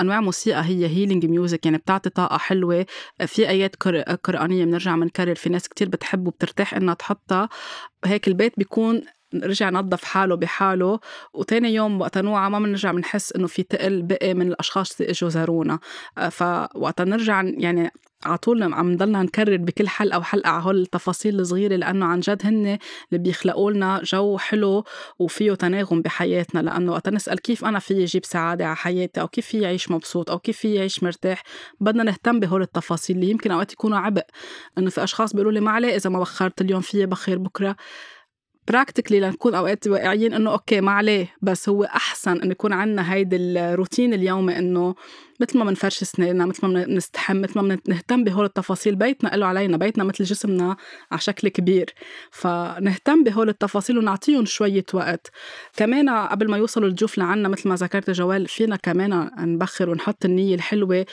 أنواع 0.00 0.20
موسيقى 0.20 0.64
هي 0.64 0.87
healing 0.87 1.26
music 1.26 1.66
يعني 1.66 1.78
بتعطي 1.78 2.11
طاقة 2.11 2.38
حلوة. 2.38 2.87
في 3.26 3.48
آيات 3.48 3.76
قرآنية 4.24 4.64
بنرجع 4.64 4.96
بنكرر 4.96 5.35
في 5.35 5.48
ناس 5.48 5.68
كتير 5.68 5.88
بتحب 5.88 6.26
وبترتاح 6.26 6.74
إنها 6.74 6.94
تحطها. 6.94 7.48
هيك 8.04 8.28
البيت 8.28 8.52
بيكون 8.59 9.02
رجع 9.34 9.70
نظف 9.70 10.04
حاله 10.04 10.34
بحاله. 10.34 11.00
وتاني 11.34 11.74
يوم 11.74 12.00
وقت 12.00 12.18
نوعى 12.18 12.50
ما 12.50 12.58
بنرجع 12.58 12.92
بنحس 12.92 13.32
إنه 13.32 13.46
في 13.46 13.62
تقل 13.62 14.02
بقي 14.02 14.34
من 14.34 14.48
الأشخاص 14.48 15.00
اللي 15.00 15.12
إجوا 15.12 15.28
زارونا. 15.28 15.78
فوقت 16.30 17.00
نرجع 17.00 17.42
يعني 17.44 17.92
على 18.24 18.38
طول 18.38 18.62
عم 18.62 18.92
نضلنا 18.92 19.22
نكرر 19.22 19.56
بكل 19.56 19.88
حلقة 19.88 20.18
وحلقة 20.18 20.50
على 20.50 20.62
هول 20.62 20.80
التفاصيل 20.80 21.40
الصغيرة 21.40 21.76
لأنه 21.76 22.06
عن 22.06 22.20
جد 22.20 22.40
هن 22.44 22.56
اللي 22.56 22.78
بيخلقوا 23.24 23.70
لنا 23.70 24.00
جو 24.04 24.38
حلو 24.38 24.84
وفيه 25.18 25.54
تناغم 25.54 26.02
بحياتنا. 26.02 26.60
لأنه 26.60 26.92
وقت 26.92 27.08
نسأل 27.08 27.38
كيف 27.38 27.64
أنا 27.64 27.78
في 27.78 28.04
أجيب 28.04 28.24
سعادة 28.24 28.66
على 28.66 28.76
حياتي؟ 28.76 29.20
أو 29.20 29.28
كيف 29.28 29.46
في 29.46 29.64
اعيش 29.66 29.90
مبسوط؟ 29.90 30.30
أو 30.30 30.38
كيف 30.38 30.58
في 30.58 30.78
اعيش 30.78 31.02
مرتاح؟ 31.02 31.42
بدنا 31.80 32.02
نهتم 32.02 32.40
بهول 32.40 32.62
التفاصيل 32.62 33.16
اللي 33.16 33.30
يمكن 33.30 33.50
أوقات 33.50 33.72
يكونوا 33.72 33.98
عبء. 33.98 34.24
إنه 34.78 34.90
في 34.90 35.04
أشخاص 35.04 35.32
بيقولوا 35.32 35.52
لي 35.52 35.60
ما 35.60 35.70
عليه 35.70 35.96
إذا 35.96 36.10
ما 36.10 36.20
بخرت 36.20 36.60
اليوم 36.60 36.80
في 36.80 37.06
بخير 37.06 37.38
بكرة. 37.38 37.76
practically 38.68 39.20
لنكون 39.20 39.54
أوقات 39.54 39.87
واقعيين 39.87 40.35
إنه 40.35 40.52
okay 40.52 40.81
ما 40.81 40.92
عليه 40.92 41.35
بس 41.42 41.68
هو 41.68 41.85
أحسن 41.85 42.40
إنه 42.40 42.50
يكون 42.50 42.72
عندنا 42.72 43.14
هيدي 43.14 43.37
الروتين 43.37 44.14
اليومي 44.14 44.59
إنه 44.59 44.94
مثل 45.40 45.59
ما 45.59 45.64
بنفرش 45.64 46.03
اسناننا 46.03 46.46
مثل 46.46 46.66
ما 46.66 46.85
بنستحم 46.85 47.37
مثل 47.37 47.61
ما 47.61 47.79
بنهتم 47.87 48.24
بهول 48.24 48.44
التفاصيل 48.44 48.96
بيتنا 48.96 49.37
له 49.37 49.46
علينا 49.46 49.77
بيتنا 49.77 50.05
مثل 50.05 50.24
جسمنا 50.24 50.77
على 51.11 51.20
شكل 51.20 51.48
كبير. 51.48 51.94
فنهتم 52.31 53.24
بهول 53.24 53.48
التفاصيل 53.48 53.98
ونعطيهم 53.98 54.44
شوية 54.44 54.85
وقت. 54.94 55.31
كمان 55.77 56.09
قبل 56.11 56.51
ما 56.51 56.57
يوصلوا 56.57 56.88
الضيوف 56.88 57.18
لعنا 57.18 57.48
مثل 57.48 57.68
ما 57.68 57.74
ذكرت 57.74 58.11
جوال 58.11 58.48
فينا 58.48 58.77
كمان 58.77 59.31
نبخر 59.38 59.90
ونحط 59.90 60.24
النية 60.24 60.55
الحلوة. 60.55 61.07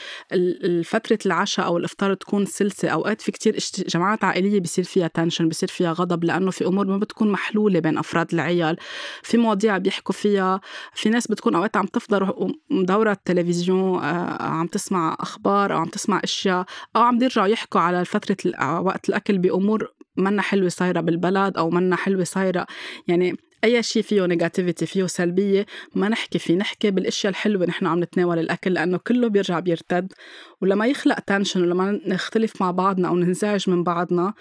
فترة 0.84 1.18
العشاء 1.26 1.66
أو 1.66 1.76
الإفطار 1.76 2.14
تكون 2.14 2.46
سلسة. 2.46 2.88
أوقات 2.88 3.20
في 3.20 3.32
كتير 3.32 3.58
جماعات 3.88 4.24
عائلية 4.24 4.60
بيصير 4.60 4.84
فيها 4.84 5.08
tension 5.08 5.48
بيصير 5.48 5.68
فيها 5.68 5.92
غضب 5.92 6.24
لأنه 6.24 6.50
في 6.50 6.66
أمور 6.66 6.86
ما 6.86 6.98
بتكون 6.98 7.30
محلولة 7.30 7.80
بين 7.80 7.98
أفراد 7.98 8.34
العيلة. 8.34 8.76
في 9.22 9.36
مواضيع 9.36 9.78
بيحكوا 9.78 10.14
فيها. 10.14 10.60
في 10.94 11.08
ناس 11.08 11.26
بتكون 11.26 11.54
أوقات 11.54 11.76
عم 11.76 11.86
تفضل 11.86 12.52
مدورة 12.70 13.12
التلفزيون 13.12 14.15
عم 14.40 14.66
تسمع 14.66 15.16
أخبار 15.20 15.72
أو 15.72 15.78
عم 15.78 15.88
تسمع 15.88 16.20
أشياء 16.24 16.66
أو 16.96 17.02
عم 17.02 17.18
بيرجعوا 17.18 17.46
يحكوا 17.46 17.80
على 17.80 18.04
فترة 18.04 18.80
وقت 18.80 19.08
الأكل 19.08 19.38
بأمور 19.38 19.92
منا 20.16 20.42
حلوة 20.42 20.68
صايرة 20.68 21.00
بالبلد 21.00 21.56
أو 21.56 21.70
منا 21.70 21.96
حلوة 21.96 22.24
صايرة. 22.24 22.66
يعني 23.08 23.36
أي 23.64 23.82
شيء 23.82 24.02
فيه 24.02 24.26
negativity 24.26 24.86
فيه 24.86 25.06
سلبية 25.06 25.66
ما 25.94 26.08
نحكي 26.08 26.38
فيه 26.38 26.56
نحكي 26.56 26.90
بالأشياء 26.90 27.30
الحلوة 27.30 27.66
نحن 27.66 27.86
عم 27.86 28.02
نتناول 28.02 28.38
الأكل 28.38 28.72
لأنه 28.72 28.98
كله 28.98 29.28
بيرجع 29.28 29.60
بيرتد. 29.60 30.12
ولما 30.60 30.86
يخلق 30.86 31.20
تنشن 31.20 31.62
ولما 31.62 32.00
نختلف 32.06 32.62
مع 32.62 32.70
بعضنا 32.70 33.08
أو 33.08 33.16
ننزعج 33.16 33.70
من 33.70 33.84
بعضنا 33.84 34.34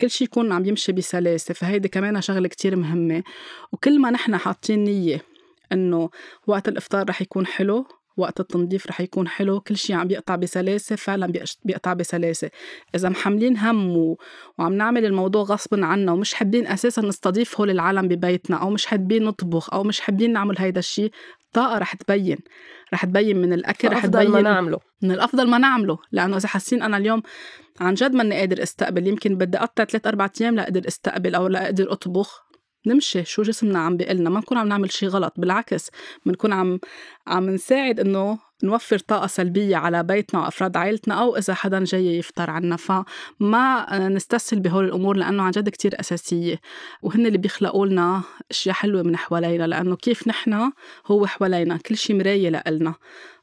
كل 0.00 0.10
شيء 0.10 0.26
يكون 0.26 0.52
عم 0.52 0.64
يمشي 0.64 0.92
بسلاسة. 0.92 1.54
فهيدي 1.54 1.88
كمان 1.88 2.20
شغلة 2.20 2.48
كتير 2.48 2.76
مهمة. 2.76 3.22
وكل 3.72 4.00
ما 4.00 4.10
نحن 4.10 4.36
حاطين 4.36 4.84
نية 4.84 5.22
إنه 5.72 6.10
وقت 6.46 6.68
الإفطار 6.68 7.08
رح 7.08 7.22
يكون 7.22 7.46
حلو 7.46 7.86
وقت 8.16 8.40
التنظيف 8.40 8.86
رح 8.86 9.00
يكون 9.00 9.28
حلو 9.28 9.60
كل 9.60 9.76
شيء 9.76 9.96
عم 9.96 10.08
بيقطع 10.08 10.36
بسلاسة 10.36 10.96
فعلا 10.96 11.32
بيقطع 11.64 11.92
بسلاسة. 11.92 12.50
إذا 12.94 13.08
محملين 13.08 13.56
هم 13.56 13.96
و... 13.96 14.18
وعم 14.58 14.72
نعمل 14.72 15.04
الموضوع 15.04 15.42
غصبا 15.42 15.86
عنا 15.86 16.12
ومش 16.12 16.34
حابين 16.34 16.66
أساسا 16.66 17.02
نستضيف 17.02 17.60
هول 17.60 17.70
العالم 17.70 18.08
ببيتنا 18.08 18.56
أو 18.56 18.70
مش 18.70 18.86
حابين 18.86 19.24
نطبخ 19.24 19.74
أو 19.74 19.84
مش 19.84 20.00
حابين 20.00 20.32
نعمل 20.32 20.58
هيدا 20.58 20.78
الشيء 20.78 21.10
الطاقة 21.46 21.78
رح 21.78 21.94
تبين. 21.94 22.38
رح 22.94 23.04
تبين 23.04 23.36
من 23.36 23.52
الأكل 23.52 23.88
رح 23.88 24.06
تبين 24.06 24.30
ما 24.30 24.40
نعمله. 24.40 24.78
من 25.02 25.10
الأفضل 25.12 25.48
ما 25.48 25.58
نعمله. 25.58 25.98
لأنه 26.12 26.36
إذا 26.36 26.48
حاسين 26.48 26.82
أنا 26.82 26.96
اليوم 26.96 27.22
عن 27.80 27.94
جد 27.94 28.14
ماني 28.14 28.38
قادر 28.38 28.62
أستقبل 28.62 29.06
يمكن 29.06 29.36
بدي 29.36 29.58
أقطع 29.58 29.84
ثلاث 29.84 30.06
أربع 30.06 30.28
أيام 30.40 30.54
لأقدر 30.54 30.88
أستقبل 30.88 31.34
أو 31.34 31.48
لأقدر 31.48 31.92
أطبخ. 31.92 32.51
نمشي 32.86 33.24
شو 33.24 33.42
جسمنا 33.42 33.78
عم 33.78 33.96
بيقلنا 33.96 34.30
ما 34.30 34.40
نكون 34.40 34.58
عم 34.58 34.68
نعمل 34.68 34.92
شيء 34.92 35.08
غلط 35.08 35.34
بالعكس 35.36 35.90
بنكون 36.26 36.52
عم 36.52 36.80
عم 37.26 37.50
نساعد 37.50 38.00
إنه 38.00 38.38
نوفر 38.64 38.98
طاقة 38.98 39.26
سلبية 39.26 39.76
على 39.76 40.02
بيتنا 40.02 40.40
وأفراد 40.40 40.76
عائلتنا 40.76 41.14
أو 41.14 41.36
إذا 41.36 41.54
حدا 41.54 41.84
جاي 41.84 42.18
يفطر 42.18 42.50
عنا. 42.50 42.76
فما 42.76 44.08
نستسهل 44.08 44.60
بهول 44.60 44.84
الأمور 44.84 45.16
لأنه 45.16 45.42
عن 45.42 45.50
جد 45.50 45.68
كتير 45.68 46.00
أساسية. 46.00 46.60
وهن 47.02 47.26
اللي 47.26 47.38
بيخلقوا 47.38 47.86
لنا 47.86 48.22
أشياء 48.50 48.74
حلوة 48.74 49.02
من 49.02 49.16
حوالينا 49.16 49.66
لأنه 49.66 49.96
كيف 49.96 50.28
نحن 50.28 50.72
هو 51.06 51.26
حوالينا 51.26 51.76
كل 51.76 51.96
شيء 51.96 52.16
مراية 52.16 52.48
لإلنا. 52.48 52.94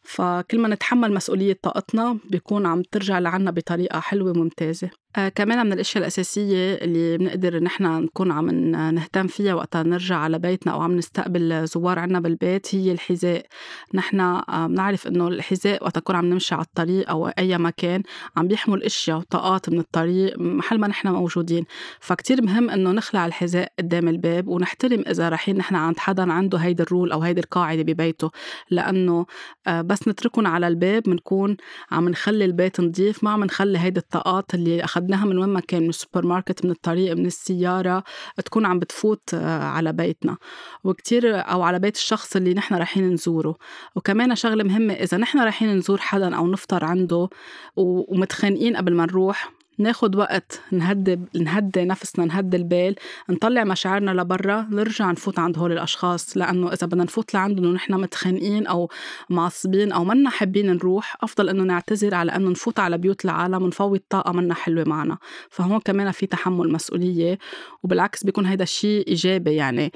فكل 0.09 0.59
ما 0.59 0.67
نتحمل 0.67 1.13
مسؤولية 1.13 1.59
طاقتنا 1.61 2.17
بيكون 2.29 2.65
عم 2.65 2.81
ترجع 2.81 3.19
لعنا 3.19 3.51
بطريقة 3.51 3.99
حلوة 3.99 4.33
ممتازة 4.33 4.89
آه 5.15 5.29
كمان 5.29 5.65
من 5.65 5.73
الأشياء 5.73 5.97
الأساسية 5.97 6.73
اللي 6.73 7.17
بنقدر 7.17 7.63
نحن 7.63 7.83
نكون 7.83 8.31
عم 8.31 8.49
نهتم 8.95 9.27
فيها 9.27 9.53
وقت 9.53 9.77
نرجع 9.77 10.15
على 10.15 10.39
بيتنا 10.39 10.73
أو 10.73 10.81
عم 10.81 10.97
نستقبل 10.97 11.67
زوار 11.67 11.99
عنا 11.99 12.19
بالبيت 12.19 12.75
هي 12.75 12.91
الحذاء. 12.91 13.45
نحن 13.93 14.19
آه 14.19 14.67
بنعرف 14.67 15.07
إنه 15.07 15.27
الحذاء 15.27 15.83
وقت 15.83 15.97
نكون 15.97 16.15
عم 16.15 16.25
نمشي 16.25 16.55
على 16.55 16.63
الطريق 16.63 17.09
أو 17.09 17.27
أي 17.27 17.57
مكان 17.57 18.03
عم 18.37 18.47
بيحمل 18.47 18.83
أشياء 18.83 19.17
وطاقات 19.17 19.69
من 19.69 19.79
الطريق 19.79 20.39
محل 20.39 20.79
ما 20.79 20.87
نحن 20.87 21.07
موجودين. 21.07 21.65
فكتير 21.99 22.41
مهم 22.41 22.69
إنه 22.69 22.91
نخلع 22.91 23.25
الحذاء 23.25 23.71
قدام 23.79 24.07
الباب 24.07 24.47
ونحترم 24.47 25.03
إذا 25.07 25.29
رايحين 25.29 25.57
نحن 25.57 25.75
عند 25.75 25.99
حدا 25.99 26.33
عنده 26.33 26.57
هيدي 26.57 26.83
ال 26.83 26.89
rule 26.89 27.11
أو 27.11 27.21
هيدي 27.21 27.41
القاعدة 27.41 27.83
ببيته. 27.83 28.31
لأنه 28.71 29.25
آه 29.67 29.81
بس 29.81 29.98
نتركهم 30.07 30.47
على 30.47 30.67
الباب 30.67 31.03
بنكون 31.03 31.57
عم 31.91 32.09
نخلي 32.09 32.45
البيت 32.45 32.79
نظيف 32.79 33.23
ما 33.23 33.29
عم 33.31 33.43
نخلي 33.43 33.79
هيدي 33.79 33.99
الطاقات 33.99 34.53
اللي 34.53 34.83
أخذناها 34.83 35.25
من 35.25 35.37
وين 35.37 35.49
ما 35.49 35.59
كان 35.59 35.83
من 35.83 35.89
السوبر 35.89 36.25
ماركت 36.25 36.65
من 36.65 36.71
الطريق 36.71 37.15
من 37.15 37.25
السيارة 37.25 38.03
تكون 38.45 38.65
عم 38.65 38.79
بتفوت 38.79 39.33
آه، 39.33 39.63
على 39.63 39.93
بيتنا. 39.93 40.37
وكتير 40.83 41.39
أو 41.39 41.61
على 41.61 41.79
بيت 41.79 41.95
الشخص 41.95 42.35
اللي 42.35 42.53
نحن 42.53 42.75
رايحين 42.75 43.13
نزوره. 43.13 43.55
وكمان 43.95 44.35
شغلة 44.35 44.63
مهمة 44.63 44.93
إذا 44.93 45.17
نحن 45.17 45.39
رايحين 45.39 45.75
نزور 45.75 45.97
حدا 45.97 46.35
أو 46.35 46.47
نفطر 46.47 46.85
عنده 46.85 47.29
ومتخانقين 47.75 48.77
قبل 48.77 48.93
ما 48.93 49.05
نروح 49.05 49.58
ناخد 49.79 50.15
وقت 50.15 50.61
نهدي 50.71 51.19
نهدي 51.35 51.85
نفسنا 51.85 52.25
نهدي 52.25 52.57
البال 52.57 52.95
نطلع 53.29 53.63
مشاعرنا 53.63 54.11
لبرا 54.11 54.67
نرجع 54.71 55.11
نفوت 55.11 55.39
عند 55.39 55.57
هول 55.57 55.71
الأشخاص. 55.71 56.37
لأنه 56.37 56.73
إذا 56.73 56.87
بدنا 56.87 57.03
نفوت 57.03 57.33
لعندهم 57.33 57.65
ونحن 57.65 57.93
متخانقين 57.93 58.67
أو 58.67 58.89
معصبين 59.29 59.91
أو 59.91 60.03
منا 60.03 60.29
حابين 60.29 60.73
نروح 60.73 61.17
أفضل 61.21 61.49
إنه 61.49 61.63
نعتذر 61.63 62.15
على 62.15 62.35
إنه 62.35 62.49
نفوت 62.49 62.79
على 62.79 62.97
بيوت 62.97 63.25
العالم 63.25 63.63
ونفوت 63.63 64.03
طاقة 64.09 64.31
منا 64.31 64.53
حلوة 64.53 64.83
معنا. 64.87 65.17
فهون 65.49 65.79
كمان 65.79 66.11
في 66.11 66.25
تحمل 66.25 66.71
مسؤولية 66.71 67.39
وبالعكس 67.83 68.23
بيكون 68.23 68.45
هيدا 68.45 68.63
الشيء 68.63 69.07
إيجابي 69.07 69.55
يعني. 69.55 69.91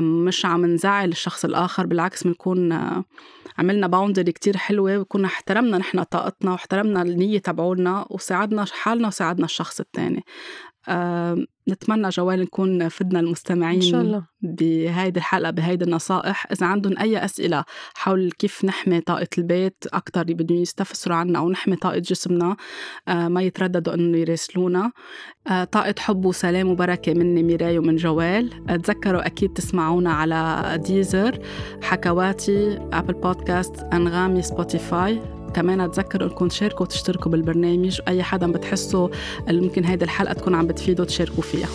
مش 0.00 0.46
عم 0.46 0.66
نزعل 0.66 1.08
الشخص 1.08 1.44
الآخر 1.44 1.86
بالعكس 1.86 2.24
بنكون 2.24 2.78
عملنا 3.58 3.86
boundary 3.86 4.32
كتير 4.32 4.56
حلوة 4.56 4.98
وكنا 4.98 5.26
احترمنا 5.26 5.78
نحن 5.78 6.02
طاقتنا 6.02 6.52
واحترمنا 6.52 7.02
النية 7.02 7.38
تبعولنا 7.38 8.06
وساعدنا 8.10 8.64
حالنا 8.72 9.08
وساعدنا 9.08 9.44
الشخص 9.44 9.80
الثاني 9.80 10.24
نتمنى 11.68 12.08
جوال 12.08 12.40
نكون 12.40 12.88
فدنا 12.88 13.20
المستمعين 13.20 13.74
إن 13.74 13.80
شاء 13.80 14.00
الله. 14.00 14.26
بهيدي 14.42 15.18
الحلقة 15.18 15.50
بهيدي 15.50 15.84
النصائح. 15.84 16.46
إذا 16.52 16.66
عندهم 16.66 16.98
أي 16.98 17.24
أسئلة 17.24 17.64
حول 17.94 18.32
كيف 18.32 18.64
نحمي 18.64 19.00
طاقة 19.00 19.28
البيت 19.38 19.84
أكتر 19.92 20.22
بدهم 20.22 20.58
يستفسروا 20.58 21.16
عنا 21.16 21.38
أو 21.38 21.50
نحمي 21.50 21.76
طاقة 21.76 21.98
جسمنا 21.98 22.56
أه 23.08 23.28
ما 23.28 23.42
يترددوا 23.42 23.94
إنه 23.94 24.18
يراسلونا. 24.18 24.92
أه 25.48 25.64
طاقة 25.64 25.94
حب 25.98 26.24
وسلام 26.24 26.68
وبركة 26.68 27.14
مني 27.14 27.42
ميراي 27.42 27.78
ومن 27.78 27.96
جوال. 27.96 28.66
تذكروا 28.66 29.26
أكيد 29.26 29.52
تسمعونا 29.52 30.12
على 30.12 30.78
ديزر 30.86 31.38
حكواتي 31.82 32.78
أبل 32.92 33.14
بودكاست 33.14 33.76
أنغامي 33.92 34.42
سبوتيفاي 34.42 35.20
كمان 35.54 35.90
تذكروا 35.90 36.28
إنكم 36.28 36.48
تشاركوا 36.48 36.86
وتشتركوا 36.86 37.30
بالبرنامج 37.30 38.00
اي 38.08 38.22
حدا 38.22 38.52
بتحسوا 38.52 39.08
ممكن 39.48 39.84
هيدي 39.84 40.04
الحلقة 40.04 40.32
تكون 40.32 40.54
عم 40.54 40.66
بتفيده 40.66 41.04
تشاركوا 41.04 41.42
فيها. 41.42 41.68